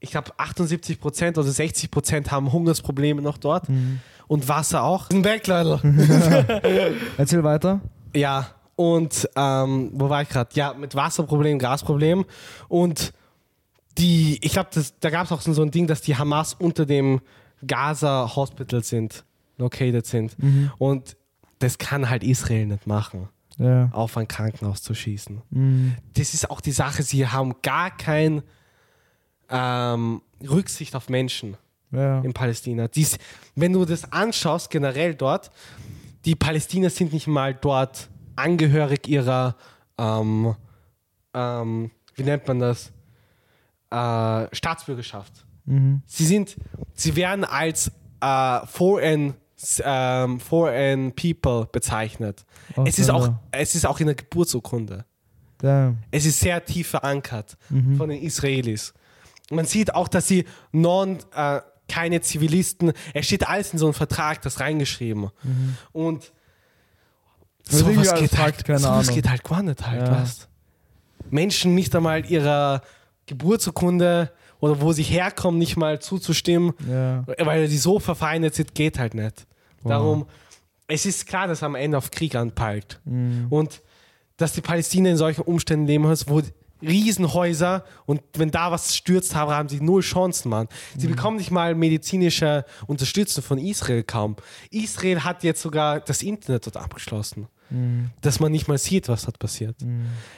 ich 0.00 0.10
glaube 0.10 0.32
78 0.36 0.98
Prozent 0.98 1.38
oder 1.38 1.48
60 1.50 1.90
Prozent 1.90 2.30
haben 2.32 2.52
Hungersprobleme 2.52 3.22
noch 3.22 3.38
dort 3.38 3.68
Mhm. 3.68 4.00
und 4.26 4.48
Wasser 4.48 4.82
auch. 4.82 5.10
Ein 5.10 5.22
Weg, 5.24 5.46
Leute. 5.46 5.80
erzähl 7.18 7.44
weiter. 7.44 7.80
Ja, 8.14 8.48
und 8.74 9.28
ähm, 9.36 9.90
wo 9.94 10.08
war 10.08 10.22
ich 10.22 10.28
gerade? 10.28 10.50
Ja, 10.54 10.74
mit 10.74 10.94
Wasserproblem, 10.94 11.58
Gasproblem. 11.58 12.24
Und 12.68 13.12
die, 13.98 14.38
ich 14.42 14.52
glaube, 14.52 14.70
da 15.00 15.10
gab 15.10 15.26
es 15.26 15.32
auch 15.32 15.40
so 15.40 15.62
ein 15.62 15.70
Ding, 15.70 15.86
dass 15.86 16.00
die 16.02 16.16
Hamas 16.16 16.54
unter 16.54 16.86
dem 16.86 17.20
Gaza 17.66 18.32
Hospital 18.34 18.82
sind, 18.82 19.24
located 19.58 20.06
sind. 20.06 20.36
Und 20.78 21.16
das 21.58 21.78
kann 21.78 22.08
halt 22.10 22.24
Israel 22.24 22.66
nicht 22.66 22.86
machen. 22.86 23.28
Ja. 23.58 23.90
auf 23.92 24.16
ein 24.16 24.26
Krankenhaus 24.26 24.82
zu 24.82 24.94
schießen. 24.94 25.42
Mhm. 25.50 25.94
Das 26.14 26.32
ist 26.32 26.50
auch 26.50 26.62
die 26.62 26.72
Sache, 26.72 27.02
sie 27.02 27.28
haben 27.28 27.54
gar 27.60 27.94
kein 27.94 28.42
ähm, 29.50 30.22
Rücksicht 30.42 30.96
auf 30.96 31.10
Menschen 31.10 31.58
Ja. 31.90 32.20
in 32.22 32.32
Palästina. 32.32 32.88
Dies, 32.88 33.18
wenn 33.54 33.74
du 33.74 33.84
das 33.84 34.10
anschaust, 34.10 34.70
generell 34.70 35.14
dort, 35.14 35.50
die 36.24 36.34
Palästinenser 36.34 36.96
sind 36.96 37.12
nicht 37.12 37.26
mal 37.26 37.52
dort 37.54 38.08
angehörig 38.36 39.06
ihrer, 39.06 39.54
ähm, 39.98 40.54
ähm, 41.34 41.90
wie 42.14 42.22
nennt 42.22 42.48
man 42.48 42.58
das, 42.58 42.90
äh, 43.92 44.54
Staatsbürgerschaft. 44.54 45.44
Mhm. 45.64 46.02
Sie 46.06 46.26
sind, 46.26 46.56
sie 46.94 47.14
werden 47.16 47.44
als 47.44 47.92
äh, 48.20 48.66
foreign, 48.66 49.34
ähm, 49.84 50.40
foreign 50.40 51.14
people 51.14 51.68
bezeichnet. 51.70 52.44
Ach, 52.76 52.84
es, 52.86 52.98
ist 52.98 53.10
auch, 53.10 53.30
es 53.50 53.74
ist 53.74 53.86
auch 53.86 54.00
in 54.00 54.06
der 54.06 54.16
Geburtsurkunde. 54.16 55.04
Ja. 55.62 55.94
Es 56.10 56.26
ist 56.26 56.40
sehr 56.40 56.64
tief 56.64 56.88
verankert 56.88 57.56
von 57.96 58.08
den 58.08 58.20
Israelis. 58.20 58.94
Man 59.50 59.64
sieht 59.64 59.94
auch, 59.94 60.08
dass 60.08 60.26
sie 60.26 60.44
non, 60.72 61.18
äh, 61.36 61.60
keine 61.88 62.20
Zivilisten, 62.20 62.92
es 63.14 63.26
steht 63.26 63.46
alles 63.46 63.72
in 63.72 63.78
so 63.78 63.86
einem 63.86 63.94
Vertrag, 63.94 64.42
das 64.42 64.58
reingeschrieben. 64.58 65.30
Und 65.92 66.32
ist 67.68 67.80
irgendwie 67.80 68.04
sowas 68.04 68.18
geht, 68.18 68.38
halt, 68.38 68.66
sowas 68.66 68.84
Ahnung. 68.84 69.14
geht 69.14 69.28
halt 69.28 69.44
gar 69.44 69.62
nicht 69.62 69.86
halt, 69.86 70.08
Ja. 70.08 70.24
Menschen 71.30 71.74
nicht 71.74 71.94
einmal 71.94 72.26
ihrer 72.26 72.82
Geburtsurkunde 73.26 74.30
oder 74.60 74.80
wo 74.80 74.92
sie 74.92 75.02
herkommen, 75.02 75.58
nicht 75.58 75.76
mal 75.76 76.00
zuzustimmen, 76.00 76.72
Ja. 76.88 77.24
weil 77.38 77.68
sie 77.68 77.78
so 77.78 77.98
verfeindet 77.98 78.54
sind, 78.54 78.74
geht 78.74 78.98
halt 78.98 79.14
nicht. 79.14 79.46
Darum, 79.84 80.26
es 80.86 81.06
ist 81.06 81.26
klar, 81.26 81.48
dass 81.48 81.62
am 81.62 81.74
Ende 81.74 81.98
auf 81.98 82.10
Krieg 82.10 82.34
anpeilt. 82.36 83.00
Mhm. 83.04 83.46
Und 83.50 83.82
dass 84.36 84.52
die 84.52 84.60
Palästinenser 84.60 85.10
in 85.10 85.16
solchen 85.36 85.42
Umständen 85.42 85.86
leben 85.86 86.04
müssen, 86.04 86.28
wo 86.30 86.40
Riesenhäuser 86.80 87.84
und 88.06 88.22
wenn 88.36 88.50
da 88.50 88.70
was 88.72 88.96
stürzt, 88.96 89.34
haben, 89.36 89.50
haben 89.52 89.68
sie 89.68 89.80
null 89.80 90.02
Chancen, 90.02 90.48
Mann. 90.50 90.68
Sie 90.96 91.06
Mhm. 91.06 91.12
bekommen 91.12 91.36
nicht 91.36 91.50
mal 91.50 91.74
medizinische 91.74 92.64
Unterstützung 92.86 93.42
von 93.44 93.58
Israel 93.58 94.02
kaum. 94.02 94.36
Israel 94.70 95.22
hat 95.24 95.44
jetzt 95.44 95.62
sogar 95.62 96.00
das 96.00 96.22
Internet 96.22 96.66
dort 96.66 96.76
abgeschlossen, 96.76 97.46
Mhm. 97.72 98.10
dass 98.20 98.38
man 98.38 98.52
nicht 98.52 98.68
mal 98.68 98.78
sieht, 98.78 99.08
was 99.08 99.24
dort 99.24 99.38
passiert. 99.38 99.76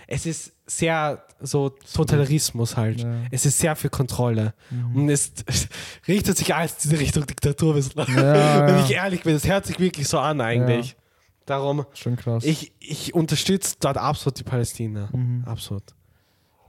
Es 0.07 0.25
ist 0.25 0.53
sehr 0.67 1.25
so 1.41 1.71
Totalitarismus 1.71 2.77
halt. 2.77 3.01
Ja. 3.03 3.15
Es 3.31 3.45
ist 3.45 3.59
sehr 3.59 3.77
viel 3.77 3.91
Kontrolle. 3.91 4.55
Und 4.95 5.09
es 5.09 5.33
richtet 6.09 6.39
sich 6.39 6.55
alles 6.55 6.73
in 6.85 6.91
diese 6.91 6.99
Richtung 7.01 7.27
Diktatur. 7.27 7.77
Ja, 7.77 7.85
Wenn 8.67 8.77
ja. 8.77 8.85
ich 8.85 8.93
ehrlich 8.93 9.23
bin, 9.23 9.35
es 9.35 9.47
hört 9.47 9.67
sich 9.67 9.79
wirklich 9.79 10.09
so 10.09 10.19
an 10.19 10.41
eigentlich. 10.41 10.97
Darum, 11.47 11.85
Schon 11.93 12.17
krass. 12.17 12.45
ich, 12.45 12.73
ich 12.81 13.15
unterstütze 13.15 13.77
dort 13.79 13.99
absolut 13.99 14.39
die 14.39 14.45
Palästina. 14.45 15.11
Absolut. 15.45 15.83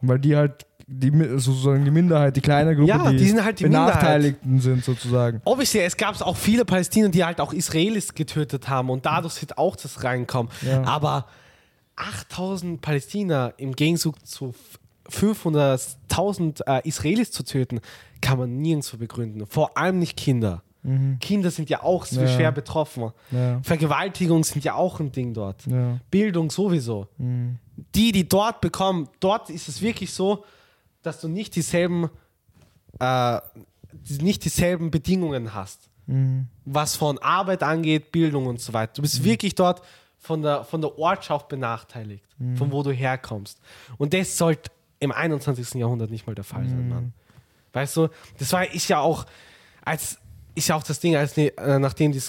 Weil 0.01 0.19
die 0.19 0.35
halt 0.35 0.65
die, 0.87 1.11
sozusagen 1.39 1.83
die 1.83 1.91
Minderheit, 1.91 2.35
die 2.35 2.41
kleine 2.41 2.75
Gruppe, 2.75 2.89
Ja, 2.89 3.09
die, 3.11 3.17
die 3.17 3.25
sind 3.29 3.43
halt 3.43 3.59
die 3.59 3.63
Benachteiligten 3.63 4.59
sind 4.59 4.83
sozusagen. 4.85 5.41
Obviously, 5.43 5.79
es 5.81 5.97
gab 5.97 6.19
auch 6.21 6.37
viele 6.37 6.63
Palästinenser, 6.65 7.11
die 7.11 7.23
halt 7.25 7.41
auch 7.41 7.53
Israelis 7.53 8.13
getötet 8.13 8.69
haben 8.69 8.89
und 8.89 9.05
dadurch 9.05 9.41
wird 9.41 9.57
auch 9.57 9.75
das 9.75 10.03
reinkommen. 10.03 10.51
Ja. 10.61 10.83
Aber 10.83 11.25
8000 11.95 12.81
Palästinenser 12.81 13.53
im 13.57 13.75
Gegenzug 13.75 14.23
zu 14.27 14.53
500.000 15.09 16.61
äh, 16.67 16.87
Israelis 16.87 17.31
zu 17.31 17.43
töten, 17.43 17.79
kann 18.21 18.39
man 18.39 18.57
nirgendwo 18.61 18.97
begründen. 18.97 19.45
Vor 19.47 19.77
allem 19.77 19.99
nicht 19.99 20.17
Kinder. 20.17 20.61
Kinder 21.19 21.49
sind 21.49 21.71
ja 21.71 21.81
auch 21.81 22.05
Ja. 22.11 22.27
schwer 22.27 22.51
betroffen. 22.51 23.11
Ja. 23.31 23.59
Vergewaltigungen 23.63 24.43
sind 24.43 24.63
ja 24.63 24.75
auch 24.75 24.99
ein 24.99 25.11
Ding 25.11 25.33
dort. 25.33 25.63
Bildung 26.11 26.51
sowieso. 26.51 27.07
Die, 27.17 28.11
die 28.11 28.29
dort 28.29 28.61
bekommen, 28.61 29.09
dort 29.19 29.49
ist 29.49 29.67
es 29.67 29.81
wirklich 29.81 30.13
so, 30.13 30.45
dass 31.05 31.21
du 31.21 31.27
nicht 31.27 31.55
dieselben, 31.55 32.09
äh, 32.99 33.39
nicht 34.21 34.43
dieselben 34.45 34.91
Bedingungen 34.91 35.53
hast. 35.53 35.89
Was 36.65 36.95
von 36.95 37.17
Arbeit 37.19 37.63
angeht, 37.63 38.11
Bildung 38.11 38.45
und 38.45 38.59
so 38.61 38.73
weiter. 38.73 38.93
Du 38.95 39.01
bist 39.01 39.23
wirklich 39.23 39.55
dort 39.55 39.81
von 40.19 40.41
der, 40.41 40.63
von 40.63 40.81
der 40.81 40.97
Ortschaft 40.97 41.47
benachteiligt, 41.47 42.25
von 42.57 42.71
wo 42.71 42.83
du 42.83 42.91
herkommst. 42.91 43.59
Und 43.97 44.13
das 44.13 44.37
sollte 44.37 44.71
im 44.99 45.11
21. 45.11 45.75
Jahrhundert 45.75 46.11
nicht 46.11 46.27
mal 46.27 46.35
der 46.35 46.43
Fall 46.43 46.67
sein, 46.67 46.89
Mann. 46.89 47.13
Weißt 47.73 47.97
du, 47.97 48.07
das 48.37 48.51
war, 48.53 48.71
ist 48.71 48.87
ja 48.87 48.99
auch, 48.99 49.25
als, 49.83 50.17
ist 50.55 50.67
ja 50.69 50.75
auch 50.75 50.83
das 50.83 50.99
Ding, 50.99 51.15
als, 51.15 51.37
äh, 51.37 51.51
nachdem 51.79 52.11
die 52.11 52.21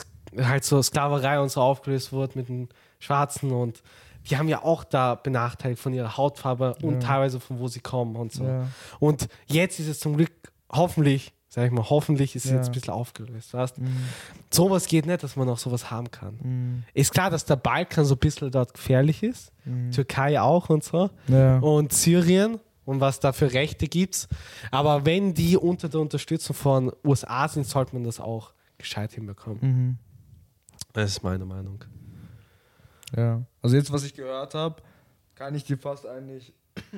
halt 0.42 0.64
so 0.64 0.82
Sklaverei 0.82 1.38
und 1.40 1.50
so 1.50 1.60
aufgelöst 1.60 2.12
wurde 2.12 2.38
mit 2.38 2.48
den 2.48 2.68
Schwarzen 2.98 3.52
und 3.52 3.82
die 4.28 4.36
haben 4.36 4.48
ja 4.48 4.62
auch 4.62 4.84
da 4.84 5.14
benachteiligt 5.14 5.80
von 5.80 5.92
ihrer 5.92 6.16
Hautfarbe 6.16 6.76
und 6.82 7.00
teilweise 7.00 7.40
von 7.40 7.58
wo 7.58 7.68
sie 7.68 7.80
kommen 7.80 8.16
und 8.16 8.32
so. 8.32 8.44
Ja. 8.44 8.66
Und 8.98 9.28
jetzt 9.46 9.78
ist 9.80 9.88
es 9.88 10.00
zum 10.00 10.16
Glück 10.16 10.32
hoffentlich, 10.70 11.32
sag 11.48 11.66
ich 11.66 11.72
mal, 11.72 11.88
hoffentlich 11.88 12.34
ist 12.36 12.44
es 12.44 12.50
Ja. 12.50 12.56
jetzt 12.58 12.66
ein 12.68 12.72
bisschen 12.72 12.92
aufgelöst. 12.92 13.54
Weißt? 13.54 13.76
Sowas 14.50 14.86
geht 14.88 15.06
nicht, 15.06 15.22
dass 15.22 15.36
man 15.36 15.48
auch 15.48 15.58
sowas 15.58 15.90
haben 15.90 16.10
kann. 16.10 16.38
Mhm. 16.42 16.82
Ist 16.92 17.12
klar, 17.12 17.30
dass 17.30 17.44
der 17.44 17.56
Balkan 17.56 18.04
so 18.04 18.14
ein 18.14 18.18
bisschen 18.18 18.50
dort 18.50 18.74
gefährlich 18.74 19.22
ist. 19.22 19.52
Türkei 19.92 20.40
auch 20.40 20.68
und 20.68 20.84
so. 20.84 21.10
Und 21.28 21.92
Syrien 21.92 22.58
und 22.84 23.00
was 23.00 23.20
da 23.20 23.32
für 23.32 23.52
Rechte 23.52 23.86
gibt. 23.88 24.28
Aber 24.70 25.06
wenn 25.06 25.34
die 25.34 25.56
unter 25.56 25.88
der 25.88 26.00
Unterstützung 26.00 26.54
von 26.54 26.92
USA 27.04 27.48
sind, 27.48 27.66
sollte 27.66 27.94
man 27.94 28.04
das 28.04 28.20
auch 28.20 28.52
gescheit 28.78 29.12
hinbekommen. 29.12 29.58
Mhm. 29.60 29.98
Das 30.92 31.10
ist 31.10 31.22
meine 31.22 31.44
Meinung. 31.44 31.84
Ja. 33.16 33.42
Also 33.62 33.76
jetzt, 33.76 33.92
was 33.92 34.04
ich 34.04 34.14
gehört 34.14 34.54
habe, 34.54 34.76
kann 35.34 35.54
ich 35.54 35.64
dir 35.64 35.76
fast 35.78 36.06
eigentlich. 36.06 36.52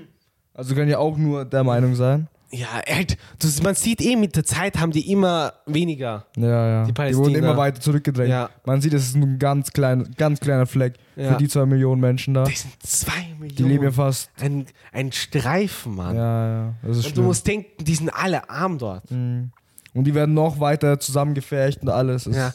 Also 0.55 0.75
kann 0.75 0.88
ja 0.88 0.99
auch 0.99 1.16
nur 1.16 1.44
der 1.44 1.62
Meinung 1.62 1.94
sein. 1.94 2.27
Ja, 2.51 2.66
halt, 2.88 3.16
das, 3.38 3.62
man 3.62 3.77
sieht 3.77 4.01
eh, 4.01 4.16
mit 4.16 4.35
der 4.35 4.42
Zeit 4.44 4.81
haben 4.81 4.90
die 4.90 5.12
immer 5.12 5.53
weniger. 5.66 6.27
Ja, 6.37 6.66
ja. 6.68 6.83
Die 6.83 6.88
Die, 6.88 6.92
Palästina. 6.94 7.25
wurden 7.27 7.35
immer 7.37 7.57
weiter 7.57 7.81
zurückgedrängt. 7.81 8.31
Ja. 8.31 8.51
Man 8.64 8.81
sieht, 8.81 8.92
es 8.92 9.07
ist 9.07 9.14
ein 9.14 9.38
ganz, 9.38 9.71
klein, 9.71 10.12
ganz 10.16 10.40
kleiner 10.40 10.66
Fleck 10.66 10.94
Ja. 11.14 11.31
für 11.31 11.37
die 11.38 11.47
zwei 11.47 11.64
Millionen 11.64 12.01
Menschen 12.01 12.35
da. 12.35 12.42
Das 12.42 12.62
sind 12.62 12.73
zwei 12.83 13.21
Millionen. 13.38 13.55
Die 13.57 13.62
leben 13.62 13.85
ja 13.85 13.92
fast. 13.92 14.31
ein, 14.40 14.66
ein 14.90 15.12
Streifen, 15.12 15.94
Mann. 15.94 16.16
Ja, 16.16 16.49
ja. 16.49 16.75
Das 16.83 16.97
ist 16.97 16.97
Und 16.97 17.05
du 17.05 17.14
schlimm. 17.16 17.25
musst 17.27 17.47
denken, 17.47 17.85
die 17.85 17.94
sind 17.94 18.09
alle 18.11 18.51
arm 18.51 18.79
dort. 18.79 19.09
Mhm. 19.12 19.53
Und 19.94 20.05
die 20.05 20.14
werden 20.14 20.35
noch 20.35 20.59
weiter 20.59 20.99
zusammengefärcht 20.99 21.83
und 21.83 21.90
alles. 21.90 22.25
Ja. 22.25 22.53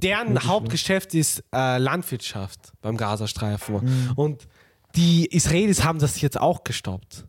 Deren 0.00 0.28
Wirklich 0.34 0.48
Hauptgeschäft 0.48 1.14
ist 1.14 1.42
äh, 1.54 1.78
Landwirtschaft 1.78 2.72
beim 2.80 2.96
Gazastreifen. 2.96 3.76
Mhm. 3.76 4.12
Und 4.16 4.48
die 4.96 5.26
Israelis 5.26 5.84
haben 5.84 5.98
das 5.98 6.20
jetzt 6.20 6.40
auch 6.40 6.64
gestoppt. 6.64 7.24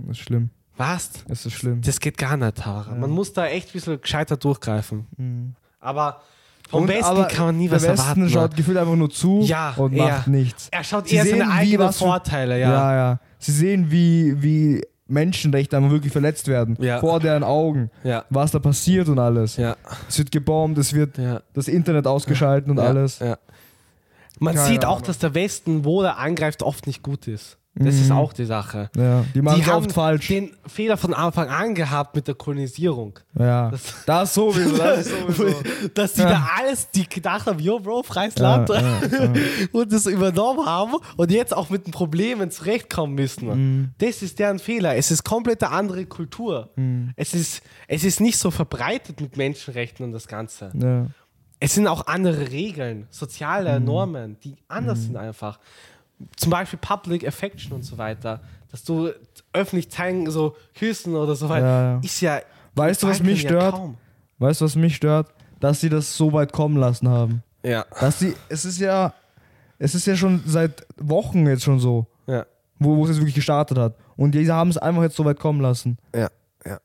Das 0.00 0.18
ist 0.18 0.24
schlimm. 0.24 0.50
Was? 0.76 1.10
Das 1.26 1.46
ist 1.46 1.54
schlimm. 1.54 1.80
Das 1.82 2.00
geht 2.00 2.18
gar 2.18 2.36
nicht, 2.36 2.58
Tara. 2.58 2.94
Man 2.94 3.10
muss 3.10 3.32
da 3.32 3.46
echt 3.46 3.68
ein 3.70 3.72
bisschen 3.72 4.00
gescheiter 4.00 4.36
durchgreifen. 4.36 5.56
Aber 5.80 6.20
vom 6.68 6.82
Und 6.82 6.88
Westen 6.88 7.28
kann 7.28 7.46
man 7.46 7.56
nie 7.56 7.68
der 7.68 7.76
was 7.76 7.82
Westen 7.84 8.00
erwarten. 8.00 8.28
schaut 8.28 8.50
ne? 8.50 8.56
gefühlt 8.56 8.76
einfach 8.76 8.96
nur 8.96 9.08
zu 9.10 9.40
Ja, 9.42 9.72
und 9.76 9.94
macht 9.94 10.26
nichts. 10.26 10.68
Er 10.70 10.84
schaut 10.84 11.08
Sie 11.08 11.16
eher 11.16 11.24
seine 11.24 11.50
eigenen 11.50 11.92
Vorteile, 11.92 12.60
Ja. 12.60 12.70
ja. 12.70 12.94
ja, 12.96 13.20
Sie 13.38 13.52
sehen, 13.52 13.90
wie, 13.90 14.42
wie 14.42 14.82
Menschenrechte 15.08 15.76
einfach 15.76 15.90
wirklich 15.90 16.12
verletzt 16.12 16.48
werden. 16.48 16.76
Ja. 16.80 16.98
Vor 17.00 17.20
deren 17.20 17.44
Augen. 17.44 17.90
Ja. 18.04 18.24
Was 18.30 18.50
da 18.50 18.58
passiert 18.58 19.08
und 19.08 19.18
alles. 19.18 19.56
Ja. 19.56 19.76
Es 20.08 20.18
wird 20.18 20.32
gebombt, 20.32 20.78
es 20.78 20.92
wird 20.92 21.18
das 21.54 21.68
Internet 21.68 22.06
ausgeschaltet 22.06 22.70
und 22.70 22.78
alles. 22.78 23.20
Man 24.38 24.54
Keine 24.54 24.66
sieht 24.68 24.84
auch, 24.84 24.96
Ahnung. 24.96 25.06
dass 25.06 25.18
der 25.18 25.34
Westen, 25.34 25.84
wo 25.84 26.02
er 26.02 26.18
angreift, 26.18 26.62
oft 26.62 26.86
nicht 26.86 27.02
gut 27.02 27.26
ist. 27.28 27.56
Das 27.78 27.94
ist 27.94 28.10
auch 28.10 28.32
die 28.32 28.46
Sache. 28.46 28.90
Ja, 28.96 29.24
die 29.34 29.42
machen 29.42 29.62
Die 29.62 29.70
oft 29.70 29.92
falsch. 29.92 30.28
den 30.28 30.50
Fehler 30.66 30.96
von 30.96 31.12
Anfang 31.12 31.48
an 31.48 31.74
gehabt 31.74 32.16
mit 32.16 32.26
der 32.26 32.34
Kolonisierung. 32.34 33.18
ja. 33.38 33.70
Das- 33.70 33.94
Das, 34.06 34.34
sowieso. 34.34 34.76
Das 34.78 35.08
sowieso. 35.08 35.54
Dass 35.94 36.14
die 36.14 36.22
da 36.22 36.48
alles, 36.58 36.90
die 36.90 37.06
gedacht 37.08 37.46
haben, 37.46 37.58
yo 37.58 37.78
Bro, 37.78 38.02
freies 38.02 38.34
Ja, 38.38 38.56
Land 38.56 38.68
ja, 38.70 38.80
ja. 38.80 39.32
und 39.72 39.92
das 39.92 40.06
übernommen 40.06 40.64
haben 40.64 40.94
und 41.16 41.30
jetzt 41.30 41.54
auch 41.54 41.68
mit 41.68 41.86
den 41.86 41.90
Problemen 41.92 42.50
zurechtkommen 42.50 43.14
müssen. 43.14 43.48
Mhm. 43.48 43.88
Das 43.98 44.22
ist 44.22 44.38
deren 44.38 44.58
Fehler. 44.58 44.96
Es 44.96 45.10
ist 45.10 45.22
komplett 45.24 45.62
eine 45.62 45.72
andere 45.72 46.06
Kultur. 46.06 46.70
Mhm. 46.76 47.12
Es, 47.16 47.34
ist, 47.34 47.62
es 47.88 48.04
ist 48.04 48.20
nicht 48.20 48.38
so 48.38 48.50
verbreitet 48.50 49.20
mit 49.20 49.36
Menschenrechten 49.36 50.04
und 50.06 50.12
das 50.12 50.28
Ganze. 50.28 50.70
Ja. 50.74 51.06
Es 51.60 51.74
sind 51.74 51.86
auch 51.86 52.06
andere 52.06 52.50
Regeln, 52.50 53.06
soziale 53.10 53.78
Mhm. 53.80 53.86
Normen, 53.86 54.36
die 54.44 54.56
anders 54.68 55.02
sind 55.04 55.16
einfach. 55.16 55.58
Zum 56.36 56.50
Beispiel 56.50 56.78
Public 56.80 57.26
Affection 57.26 57.72
und 57.72 57.82
so 57.84 57.98
weiter. 57.98 58.40
Dass 58.70 58.84
du 58.84 59.10
öffentlich 59.52 59.90
zeigen, 59.90 60.30
so 60.30 60.56
küssen 60.74 61.14
oder 61.14 61.34
so 61.36 61.48
weiter, 61.48 61.66
Ja, 61.66 61.92
ja. 61.94 62.00
ist 62.02 62.20
ja. 62.20 62.40
Weißt 62.74 63.02
du, 63.02 63.08
was 63.08 63.22
mich 63.22 63.42
ja 63.42 63.48
stört? 63.50 63.74
kaum. 63.74 63.96
Weißt 64.38 64.60
du, 64.60 64.64
was 64.66 64.76
mich 64.76 64.96
stört? 64.96 65.28
Dass 65.60 65.80
sie 65.80 65.88
das 65.88 66.16
so 66.16 66.32
weit 66.32 66.52
kommen 66.52 66.76
lassen 66.76 67.08
haben. 67.08 67.42
Ja. 67.62 67.84
Dass 68.00 68.18
sie, 68.18 68.34
es 68.48 68.64
ist 68.64 68.78
ja, 68.80 69.14
es 69.78 69.94
ist 69.94 70.06
ja 70.06 70.16
schon 70.16 70.42
seit 70.46 70.86
Wochen 70.98 71.46
jetzt 71.46 71.64
schon 71.64 71.78
so, 71.80 72.06
Ja. 72.26 72.44
wo, 72.78 72.96
wo 72.96 73.04
es 73.04 73.10
jetzt 73.10 73.18
wirklich 73.18 73.34
gestartet 73.34 73.78
hat. 73.78 73.94
Und 74.16 74.32
die 74.32 74.50
haben 74.50 74.70
es 74.70 74.78
einfach 74.78 75.02
jetzt 75.02 75.16
so 75.16 75.24
weit 75.24 75.38
kommen 75.38 75.60
lassen. 75.60 75.96
Ja. 76.14 76.28
Ja. 76.66 76.78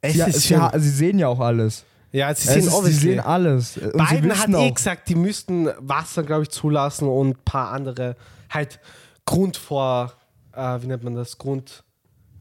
Es 0.00 0.14
Sie, 0.14 0.20
ist 0.20 0.40
sie, 0.42 0.58
sie 0.80 0.90
sehen 0.90 1.18
ja 1.18 1.28
auch 1.28 1.40
alles. 1.40 1.84
Ja, 2.12 2.34
sie 2.34 2.46
sehen 2.48 2.66
ist, 2.66 2.84
sie 2.84 2.92
sehen 2.92 3.20
alles. 3.20 3.76
Und 3.78 3.92
Biden 4.08 4.38
hat 4.38 4.48
eh 4.48 4.70
gesagt, 4.70 5.08
die 5.08 5.14
müssten 5.14 5.68
Wasser, 5.78 6.22
glaube 6.22 6.44
ich, 6.44 6.48
zulassen 6.50 7.06
und 7.08 7.28
ein 7.30 7.36
paar 7.44 7.70
andere, 7.72 8.16
halt 8.50 8.80
Grund 9.24 9.56
vor, 9.56 10.12
äh, 10.52 10.80
wie 10.82 10.86
nennt 10.86 11.04
man 11.04 11.14
das? 11.14 11.36
Grund, 11.38 11.84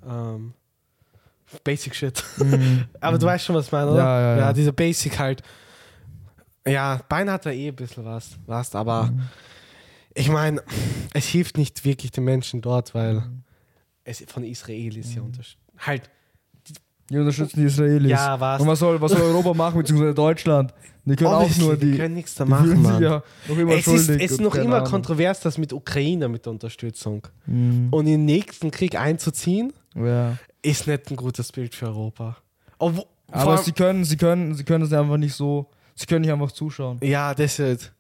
ähm, 0.06 0.54
Basic 1.64 1.96
Shit. 1.96 2.24
Aber 3.02 3.18
du 3.18 3.26
weißt 3.26 3.46
schon, 3.46 3.56
was 3.56 3.68
ich 3.68 3.72
meine, 3.72 3.92
oder? 3.92 4.02
Mhm. 4.04 4.08
Ja, 4.08 4.22
ja, 4.22 4.38
ja. 4.38 4.54
diese 4.54 4.74
Basic 4.74 5.18
halt. 5.20 5.42
Ja, 6.68 7.00
Biden 7.08 7.32
hat 7.32 7.46
da 7.46 7.52
eh 7.52 7.70
ein 7.70 7.76
bisschen 7.76 8.04
was, 8.04 8.38
was 8.46 8.76
aber 8.76 9.04
Mhm. 9.06 9.22
ich 10.14 10.28
meine, 10.30 10.62
es 11.14 11.26
hilft 11.28 11.58
nicht 11.58 11.86
wirklich 11.86 12.12
den 12.12 12.26
Menschen 12.26 12.62
dort, 12.62 12.94
weil 12.94 13.16
Mhm. 13.22 13.44
es 14.04 14.24
von 14.28 14.44
Israelis 14.44 15.16
ja 15.16 15.22
unterstützt. 15.22 15.64
Halt, 15.78 16.10
die 17.10 17.18
unterstützen 17.18 17.60
die 17.60 17.66
Israelis. 17.66 18.12
Ja, 18.12 18.40
was? 18.40 18.62
Und 18.62 18.68
was 18.68 18.80
soll, 18.80 19.00
was 19.02 19.12
soll 19.12 19.22
Europa 19.22 19.54
machen, 19.54 19.78
beziehungsweise 19.80 20.14
Deutschland? 20.14 20.74
Die 21.06 21.16
können 21.16 21.30
auch 21.30 21.42
obviously, 21.44 21.64
nur 21.64 21.78
die. 21.78 21.92
die 21.92 21.98
können 21.98 22.16
nichts 22.16 22.36
da 22.36 22.44
machen, 22.44 22.82
Mann. 22.82 23.02
ja 23.02 23.24
noch 23.48 23.58
immer 23.58 23.72
es 23.76 23.88
ist, 23.88 24.10
es 24.10 24.32
ist 24.32 24.42
noch 24.42 24.56
immer 24.56 24.78
Ahnung. 24.78 24.90
kontrovers, 24.90 25.40
das 25.40 25.58
mit 25.58 25.72
Ukraine 25.72 26.28
mit 26.28 26.46
der 26.46 26.52
Unterstützung. 26.52 27.26
Mhm. 27.46 27.88
Und 27.92 28.08
in 28.08 28.12
den 28.14 28.26
nächsten 28.26 28.72
Krieg 28.72 29.00
einzuziehen, 29.00 29.72
Ja. 29.96 30.38
ist 30.62 30.86
nicht 30.86 31.10
ein 31.10 31.16
gutes 31.16 31.54
Bild 31.54 31.74
für 31.76 31.88
Europa. 31.88 32.36
Obwohl, 32.78 33.06
Aber 33.32 33.58
sie 33.58 33.72
können, 33.72 34.04
sie 34.04 34.18
können, 34.18 34.54
sie 34.54 34.66
können 34.66 34.84
es 34.84 34.92
einfach 34.92 35.18
nicht 35.18 35.34
so. 35.34 35.68
Sie 35.96 36.06
können 36.06 36.22
nicht 36.22 36.32
einfach 36.34 36.52
zuschauen, 36.52 37.00
ja, 37.02 37.34
das 37.34 37.58
ist. 37.58 37.92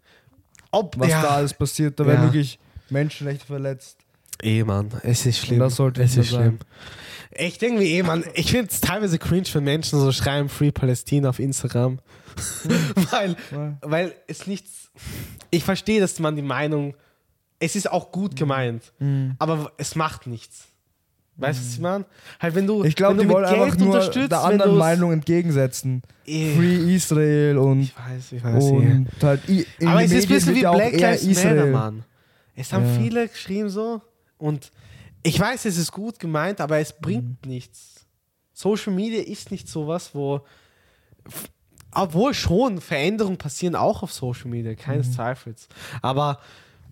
Ob, 0.70 1.00
was 1.00 1.10
ja, 1.10 1.22
da 1.22 1.30
alles 1.30 1.54
passiert. 1.54 1.98
Da 2.00 2.06
werden 2.06 2.24
wirklich 2.26 2.60
Menschenrechte 2.90 3.46
verletzt. 3.46 3.98
Eh, 4.44 4.64
Mann, 4.64 4.90
es 5.04 5.26
ist 5.26 5.40
schlimm. 5.40 5.60
Das 5.60 5.76
sollte 5.76 6.02
es 6.04 6.16
nicht 6.16 6.32
ist 6.32 6.36
schlimm. 6.36 6.60
Ich 7.40 7.58
denke 7.58 7.80
mir 7.80 7.86
eh, 7.88 8.04
Mann, 8.04 8.24
ich 8.36 8.52
finde 8.52 8.70
es 8.72 8.82
teilweise 8.82 9.18
cringe, 9.20 9.48
wenn 9.54 9.64
Menschen 9.64 10.00
so 10.00 10.12
schreiben 10.12 10.50
Free 10.50 10.72
Palästina 10.72 11.30
auf 11.30 11.40
Instagram. 11.40 12.00
weil, 13.12 13.36
Ja. 13.52 13.78
weil 13.82 14.14
es 14.28 14.48
nichts. 14.48 14.90
Ich 15.52 15.64
verstehe, 15.64 16.00
dass 16.00 16.20
man 16.20 16.36
die 16.36 16.42
Meinung. 16.42 16.96
Es 17.60 17.76
ist 17.76 17.92
auch 17.92 18.12
gut 18.12 18.36
gemeint, 18.36 18.94
Mhm. 19.00 19.36
aber 19.40 19.72
es 19.78 19.96
macht 19.96 20.28
nichts. 20.28 20.68
Weißt 21.40 21.60
du, 21.60 21.64
was 21.66 21.74
ich 21.74 21.80
meine? 21.80 22.06
Halt, 22.40 22.56
wenn 22.56 22.66
du. 22.68 22.84
Ich 22.84 22.96
glaube, 22.96 23.22
die 23.22 23.30
wollen 23.30 23.46
einfach 23.46 23.78
nur 23.78 24.00
der 24.28 24.40
anderen 24.44 24.76
Meinung 24.78 25.12
entgegensetzen. 25.12 26.02
Eh, 26.26 26.56
Free 26.56 26.96
Israel 26.96 27.58
und, 27.60 27.82
Ich 27.82 27.94
weiß, 27.96 28.32
ich 28.32 28.44
weiß. 28.44 28.64
eh. 28.64 28.70
und 28.70 29.08
halt. 29.22 29.42
Aber 29.86 30.04
es 30.04 30.12
ist 30.12 30.26
ein 30.26 30.30
bisschen 30.30 30.56
wie 30.56 30.62
Black 30.62 30.94
Lives 30.94 31.24
Matter, 31.24 31.32
Israel. 31.32 31.72
Mann. 31.72 32.04
Es 32.56 32.74
haben 32.74 32.86
Ja. 32.86 33.02
viele 33.02 33.28
geschrieben 33.28 33.70
so 33.70 34.02
und 34.38 34.72
ich 35.24 35.40
weiß, 35.40 35.66
es 35.66 35.78
ist 35.78 35.92
gut 35.92 36.20
gemeint, 36.20 36.62
aber 36.62 36.78
es 36.80 36.94
bringt 36.94 37.46
Mhm. 37.46 37.50
nichts. 37.52 38.06
Social 38.54 38.94
Media 38.94 39.22
ist 39.22 39.52
nicht 39.52 39.68
sowas, 39.68 40.12
wo 40.14 40.42
obwohl 41.94 42.34
schon 42.34 42.80
Veränderungen 42.82 43.38
passieren 43.38 43.76
auch 43.76 44.04
auf 44.04 44.14
Social 44.14 44.48
Media, 44.48 44.76
keines 44.76 45.08
Mhm. 45.08 45.12
Zweifels. 45.14 45.68
Aber 46.02 46.40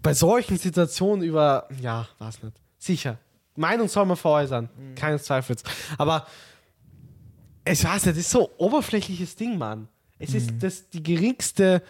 bei 0.01 0.13
solchen 0.13 0.57
Situationen 0.57 1.23
über, 1.23 1.67
ja, 1.81 2.07
was 2.17 2.41
nicht. 2.41 2.55
Sicher. 2.79 3.17
Meinung 3.55 3.87
soll 3.87 4.05
man 4.05 4.17
veräußern, 4.17 4.69
Mhm. 4.77 4.95
keines 4.95 5.23
Zweifels. 5.23 5.63
Aber 5.97 6.25
ich 7.65 7.83
weiß 7.83 8.05
nicht, 8.05 8.17
das 8.17 8.25
ist 8.25 8.31
so 8.31 8.51
oberflächliches 8.57 9.35
Ding, 9.35 9.57
Mann. 9.57 9.87
Es 10.17 10.33
ist 10.33 10.51
Mhm. 10.51 10.59
das 10.59 10.89
die 10.89 11.03
geringste, 11.03 11.81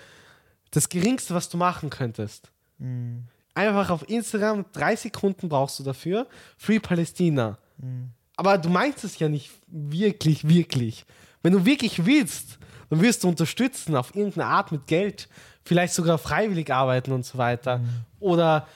das 0.72 0.90
geringste, 0.90 1.34
was 1.34 1.48
du 1.50 1.58
machen 1.58 1.90
könntest. 1.90 2.52
Mhm. 2.80 3.28
Einfach 3.56 3.90
auf 3.90 4.08
Instagram, 4.10 4.66
drei 4.74 4.96
Sekunden 4.96 5.50
brauchst 5.50 5.80
du 5.80 5.84
dafür. 5.84 6.28
Free 6.58 6.80
Palästina. 6.80 7.58
Mhm. 7.78 8.10
Aber 8.36 8.58
du 8.58 8.70
meinst 8.70 9.04
es 9.04 9.18
ja 9.18 9.30
nicht 9.30 9.50
wirklich, 9.68 10.48
wirklich. 10.48 11.06
Wenn 11.42 11.54
du 11.54 11.66
wirklich 11.66 12.06
willst, 12.06 12.60
dann 12.90 13.02
wirst 13.02 13.24
du 13.24 13.30
unterstützen 13.30 13.96
auf 13.96 14.14
irgendeine 14.14 14.48
Art 14.48 14.72
mit 14.72 14.88
Geld, 14.88 15.30
vielleicht 15.64 15.94
sogar 15.94 16.18
freiwillig 16.18 16.72
arbeiten 16.72 17.12
und 17.14 17.26
so 17.26 17.38
weiter. 17.38 17.82
Oder, 18.20 18.68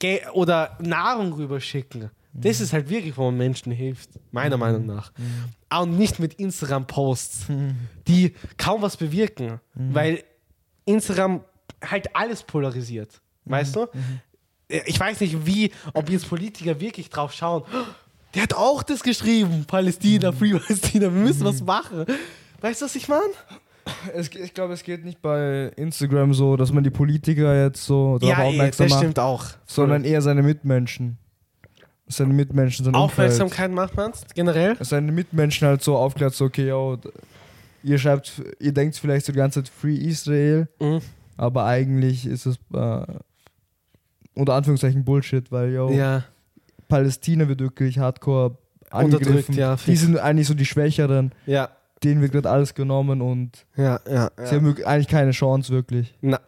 Ge 0.00 0.20
oder 0.32 0.76
Nahrung 0.80 1.32
rüberschicken. 1.32 2.10
Das 2.32 2.60
ist 2.60 2.72
halt 2.72 2.88
wirklich, 2.90 3.16
wo 3.16 3.26
man 3.26 3.36
Menschen 3.36 3.70
hilft, 3.70 4.10
meiner 4.32 4.56
Meinung 4.56 4.84
nach. 4.86 5.12
Ah, 5.68 5.82
Und 5.82 5.96
nicht 5.96 6.18
mit 6.18 6.34
Instagram-Posts, 6.34 7.46
die 8.08 8.34
kaum 8.58 8.82
was 8.82 8.96
bewirken, 8.96 9.60
weil 9.74 10.24
Instagram 10.84 11.44
halt 11.88 12.16
alles 12.16 12.42
polarisiert. 12.42 13.20
Weißt 13.44 13.76
du? 13.76 13.86
Ich 14.68 14.98
weiß 14.98 15.20
nicht, 15.20 15.44
wie, 15.46 15.70
ob 15.92 16.08
jetzt 16.10 16.28
Politiker 16.28 16.80
wirklich 16.80 17.10
drauf 17.10 17.32
schauen. 17.32 17.62
Der 18.34 18.42
hat 18.42 18.54
auch 18.54 18.82
das 18.82 19.02
geschrieben, 19.04 19.64
Palästina, 19.64 20.32
Free 20.32 20.58
Palästina, 20.58 21.02
wir 21.02 21.10
müssen 21.22 21.44
was 21.44 21.62
machen. 21.62 22.04
Weißt 22.60 22.80
du, 22.80 22.86
was 22.86 22.96
ich 22.96 23.06
meine? 23.06 23.22
Es, 24.12 24.28
ich 24.28 24.52
glaube, 24.54 24.72
es 24.72 24.82
geht 24.82 25.04
nicht 25.04 25.22
bei 25.22 25.70
Instagram 25.76 26.34
so, 26.34 26.56
dass 26.56 26.72
man 26.72 26.82
die 26.82 26.90
Politiker 26.90 27.54
jetzt 27.64 27.84
so 27.84 28.18
darauf 28.18 28.36
Ja, 28.38 28.44
eh, 28.44 28.48
aufmerksam 28.48 28.86
das 28.86 28.90
macht, 28.92 29.00
stimmt 29.02 29.18
auch. 29.20 29.44
sondern 29.66 30.02
eher 30.04 30.20
seine 30.20 30.42
Mitmenschen. 30.42 31.18
Seine 32.08 32.32
Mitmenschen, 32.34 32.84
sein. 32.84 32.94
Aufmerksamkeit 32.96 33.70
macht 33.70 33.94
man 33.96 34.10
generell. 34.34 34.76
Seine 34.80 35.12
Mitmenschen 35.12 35.68
halt 35.68 35.82
so 35.84 35.96
aufklärt, 35.96 36.34
so, 36.34 36.46
okay, 36.46 36.68
yo, 36.68 36.98
ihr 37.84 37.98
schreibt, 37.98 38.42
ihr 38.58 38.72
denkt 38.72 38.96
vielleicht 38.96 39.26
so 39.26 39.32
die 39.32 39.38
ganze 39.38 39.62
Zeit 39.62 39.72
Free 39.72 39.94
Israel, 39.96 40.66
Mhm. 40.80 41.00
aber 41.36 41.66
eigentlich 41.66 42.26
ist 42.26 42.46
es 42.46 42.56
äh, 42.74 43.06
unter 44.34 44.54
Anführungszeichen 44.54 45.04
Bullshit, 45.04 45.50
weil, 45.52 45.72
yo, 45.72 45.90
Ja, 45.90 46.24
Palästina 46.88 47.48
wird 47.48 47.60
wirklich 47.60 47.98
hardcore 47.98 48.56
Unterdrückt, 48.90 49.26
angegriffen. 49.26 49.54
ja, 49.56 49.76
Die 49.86 49.96
sind 49.96 50.18
eigentlich 50.18 50.46
so 50.46 50.54
die 50.54 50.66
Schwächeren, 50.66 51.32
ja, 51.46 51.68
denen 52.02 52.20
wird 52.20 52.32
gerade 52.32 52.50
alles 52.50 52.74
genommen 52.74 53.22
und 53.22 53.64
ja, 53.76 53.98
ja. 54.08 54.30
sie 54.44 54.56
haben 54.56 54.76
eigentlich 54.84 55.08
keine 55.08 55.30
Chance 55.32 55.72
wirklich. 55.72 56.14
Na, 56.20 56.38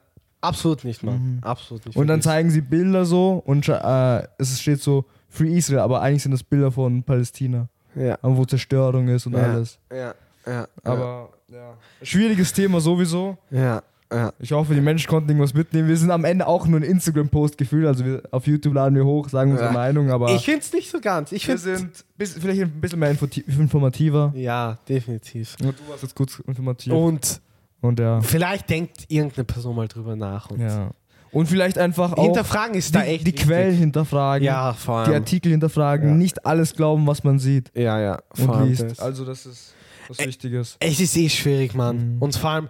absolut 0.41 0.85
nicht, 0.85 1.03
Mann. 1.03 1.37
Mhm. 1.37 1.39
Absolut 1.43 1.87
nicht. 1.87 1.97
Und 1.97 2.07
dann 2.09 2.21
zeigen 2.23 2.51
sie 2.51 2.61
Bilder 2.61 3.05
so 3.05 3.43
und 3.45 3.67
äh, 3.69 4.23
es 4.39 4.61
steht 4.61 4.81
so 4.83 5.07
Free 5.29 5.57
Israel, 5.57 5.81
aber 5.81 6.03
eigentlich 6.03 6.23
sind 6.23 6.33
das 6.33 6.43
Bilder 6.45 6.71
von 6.71 7.03
Palästina, 7.03 7.69
Ja, 7.95 8.19
wo 8.23 8.45
Zerstörung 8.45 9.09
ist 9.09 9.27
und 9.27 9.33
Ja. 9.33 9.39
alles. 9.53 9.79
ja, 9.91 10.15
ja. 10.47 10.69
Aber 10.85 11.31
ja. 11.49 11.75
schwieriges 12.03 12.53
Thema 12.53 12.81
sowieso. 12.81 13.37
Ja, 13.51 13.83
ja. 14.13 14.33
Ich 14.39 14.53
hoffe, 14.53 14.75
die 14.75 14.81
Menschen 14.81 15.09
konnten 15.09 15.29
irgendwas 15.31 15.55
mitnehmen. 15.55 15.89
Wir 15.89 15.97
sind 15.97 16.11
am 16.11 16.25
Ende 16.25 16.47
auch 16.47 16.67
nur 16.67 16.81
ein 16.81 16.85
Instagram-Post 16.85 17.59
gefühlt, 17.59 17.87
also 17.87 18.05
wir, 18.05 18.23
auf 18.31 18.47
YouTube 18.47 18.75
laden 18.75 18.95
wir 18.95 19.05
hoch, 19.05 19.29
sagen 19.29 19.51
unsere 19.53 19.69
Ja. 19.69 19.75
Meinung, 19.75 20.11
aber 20.11 20.35
Ich 20.35 20.45
finde 20.45 20.61
es 20.61 20.73
nicht 20.73 20.91
so 20.91 21.01
ganz. 21.01 21.33
Ich 21.33 21.47
wir 21.49 21.59
sind 21.59 22.05
bis, 22.17 22.35
vielleicht 22.35 22.61
ein 22.63 22.71
bisschen 22.81 22.99
mehr 22.99 23.11
info 23.11 23.27
informativer. 23.47 24.33
Ja, 24.37 24.79
definitiv. 24.89 25.57
Und 25.61 25.79
du 25.79 25.89
warst 25.91 26.03
jetzt 26.03 26.15
kurz 26.15 26.39
informativ. 26.47 26.93
Und, 26.93 27.41
Und 27.81 27.99
ja. 28.01 28.21
vielleicht 28.21 28.71
denkt 28.71 29.05
irgendeine 29.09 29.45
Person 29.45 29.77
mal 29.77 29.89
drüber 29.89 30.17
nach. 30.17 30.51
Und 30.51 30.61
ja. 30.61 30.91
Und 31.33 31.47
vielleicht 31.49 31.77
einfach 31.77 32.13
auch 32.15 32.23
Hinterfragen 32.25 32.77
ist 32.77 32.91
die, 32.95 32.99
da 32.99 33.05
echt 33.05 33.23
die 33.23 33.27
wichtig. 33.27 33.47
Quellen 33.47 33.75
hinterfragen, 33.77 34.45
Ja, 34.47 34.73
vor 34.73 35.05
die 35.05 35.11
allem. 35.11 35.23
Artikel 35.23 35.51
hinterfragen, 35.51 36.09
Ja. 36.11 36.15
nicht 36.15 36.47
alles 36.47 36.75
glauben, 36.75 37.07
was 37.07 37.25
man 37.25 37.39
sieht 37.39 37.71
Ja, 37.75 38.01
ja. 38.01 38.19
Vor 38.33 38.57
und 38.57 38.69
liest. 38.69 38.83
das. 38.85 38.99
Also 39.01 39.25
das 39.27 39.45
ist 39.45 39.75
was 40.09 40.19
Ä- 40.21 40.27
Wichtiges. 40.29 40.77
Es 40.81 40.99
ist 41.01 41.17
eh 41.17 41.29
schwierig, 41.29 41.75
Mann. 41.75 42.15
Mhm. 42.17 42.23
Und 42.23 42.37
vor 42.37 42.51
allem, 42.51 42.69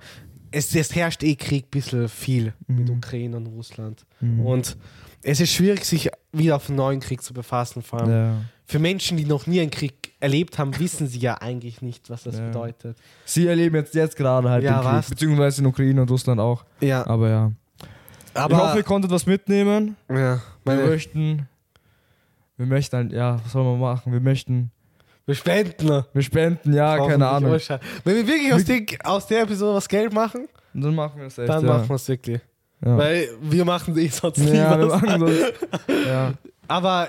es, 0.57 0.75
es 0.75 0.95
herrscht 0.95 1.23
eh 1.23 1.35
Krieg 1.37 1.67
ein 1.67 1.71
bisschen 1.71 2.09
viel 2.09 2.53
mit 2.67 2.89
Mhm. 2.89 2.97
Ukraine 2.97 3.37
und 3.37 3.47
Russland. 3.47 4.05
Mhm. 4.21 4.41
Und 4.41 4.77
es 5.23 5.41
ist 5.41 5.53
schwierig, 5.53 5.85
sich 5.85 6.09
wieder 6.33 6.57
auf 6.57 6.69
einen 6.69 6.77
neuen 6.77 7.01
Krieg 7.01 7.23
zu 7.23 7.33
befassen. 7.35 7.83
Vor 7.83 8.01
allem 8.01 8.11
Ja. 8.11 8.35
für 8.65 8.79
Menschen, 8.79 9.17
die 9.17 9.25
noch 9.25 9.47
nie 9.47 9.61
einen 9.61 9.71
Krieg 9.71 10.13
erlebt 10.21 10.59
haben, 10.59 10.79
wissen 10.79 11.07
sie 11.09 11.19
ja 11.19 11.35
eigentlich 11.41 11.83
nicht, 11.83 12.09
was 12.11 12.23
das 12.25 12.39
Ja. 12.39 12.47
bedeutet. 12.47 12.97
Sie 13.25 13.47
erleben 13.47 13.77
jetzt, 13.77 13.95
jetzt 13.95 14.17
gerade 14.17 14.49
halt 14.49 14.65
Ja, 14.65 14.79
den 14.79 14.83
Krieg, 14.83 14.93
was? 14.99 15.11
beziehungsweise 15.11 15.61
in 15.63 15.67
Ukraine 15.67 16.03
und 16.03 16.11
Russland 16.11 16.41
auch. 16.41 16.65
Ja, 16.81 17.07
Aber 17.07 17.29
ja. 17.29 17.53
aber 18.35 18.55
ich 18.55 18.61
hoffe, 18.61 18.77
ihr 18.79 18.83
konntet 18.85 19.11
was 19.11 19.27
mitnehmen. 19.27 19.97
ja, 20.09 20.41
Wir 20.65 20.75
möchten, 20.87 21.49
wir 22.57 22.67
möchten, 22.67 22.97
halt- 22.97 23.13
ja, 23.13 23.41
was 23.45 23.53
soll 23.53 23.65
man 23.65 23.79
machen? 23.79 24.13
Wir 24.13 24.21
möchten, 24.21 24.71
wir 25.27 25.35
spenden. 25.35 26.05
wir 26.13 26.23
spenden, 26.23 26.73
ja, 26.73 26.97
keine 26.99 27.29
Ahnung. 27.29 27.51
Euch. 27.53 27.69
Wenn 28.05 28.17
wir 28.17 28.27
wirklich 28.27 28.53
aus, 28.53 28.65
den, 28.65 28.87
aus 29.05 29.27
der 29.27 29.43
Episode 29.43 29.77
was 29.77 29.89
Geld 29.89 30.13
machen, 30.13 30.49
dann 30.73 30.95
machen 30.95 31.19
wir 31.21 31.27
es 31.27 31.37
echt. 31.39 31.49
dann 31.49 31.67
ja. 31.67 31.73
machen 31.75 31.89
wir 31.89 31.97
es 31.97 32.09
wirklich. 32.09 32.41
ja. 32.85 32.97
Weil 32.97 33.29
wir 33.41 33.65
machen 33.65 33.99
eh 33.99 34.09
sonst 34.09 34.39
nie 34.39 34.57
ja, 34.57 34.79
wir 34.79 34.87
machen 34.87 35.21
so. 35.21 35.29
ja. 36.09 36.33
Aber 36.69 37.09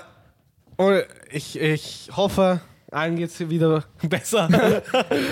oh, 0.78 0.92
ich, 1.30 1.60
ich 1.60 2.10
hoffe, 2.14 2.60
allen 2.90 3.16
geht 3.16 3.30
es 3.30 3.48
wieder 3.48 3.84
besser. 4.02 4.48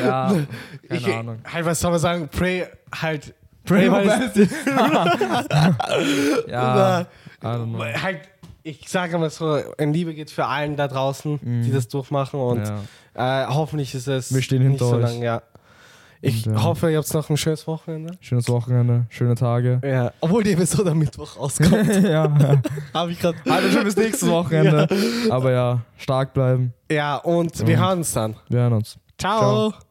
ja, 0.05 0.29
keine 0.29 0.47
ich, 1.01 1.07
Ahnung. 1.15 1.39
Halt, 1.53 1.67
was 1.67 1.81
soll 1.81 1.91
man 1.91 2.01
sagen? 2.01 2.29
Pray, 2.31 2.67
halt. 2.95 3.35
Pray 3.65 3.91
weil 3.91 4.09
for 4.09 4.43
es- 4.43 4.49
Ja, 6.49 7.07
halt, 8.03 8.21
ich 8.67 8.89
sage 8.89 9.17
mal 9.19 9.31
so, 9.31 9.59
ein 9.79 9.93
Liebe 9.93 10.13
geht 10.15 10.31
für 10.31 10.47
allen 10.47 10.77
da 10.77 10.89
draußen, 10.89 11.39
die 11.43 11.47
Mhm. 11.71 11.73
das 11.73 11.89
durchmachen 11.89 12.41
und 12.41 12.63
Ja. 13.15 13.45
äh, 13.45 13.47
hoffentlich 13.47 13.95
ist 13.95 14.09
es 14.09 14.35
Wir 14.35 14.43
stehen 14.43 14.67
nicht 14.69 14.79
so 14.81 14.97
lang, 14.99 15.23
ja. 15.23 15.43
Ich 16.23 16.47
Und, 16.47 16.55
ja. 16.55 16.63
hoffe, 16.65 16.91
ihr 16.91 16.99
habt 16.99 17.13
noch 17.15 17.29
ein 17.31 17.37
schönes 17.37 17.67
Wochenende. 17.67 18.15
Schönes 18.21 18.49
Wochenende, 18.49 19.05
schöne 19.11 19.35
Tage. 19.35 19.81
Ja. 19.85 20.13
Obwohl 20.21 20.43
die 20.43 20.53
Episode 20.53 20.91
am 20.93 20.99
Mittwoch 20.99 21.37
rauskommt, 21.37 21.71
ja. 22.03 22.61
habe 22.95 23.13
ich 23.13 23.21
gerade. 23.21 23.37
Also 23.49 23.69
schon 23.71 23.85
bis 23.85 23.97
nächstes 23.97 24.29
Wochenende. 24.29 24.89
Aber 25.31 25.53
ja, 25.53 25.83
stark 25.99 26.33
bleiben. 26.35 26.73
Ja, 26.91 27.17
und 27.19 27.59
wir 27.67 27.77
Und- 27.77 27.85
hören 27.85 27.99
uns 27.99 28.13
dann. 28.13 28.35
Wir 28.49 28.61
hören 28.61 28.73
uns. 28.73 28.99
Ciao. 29.19 29.71
Ciao. 29.71 29.86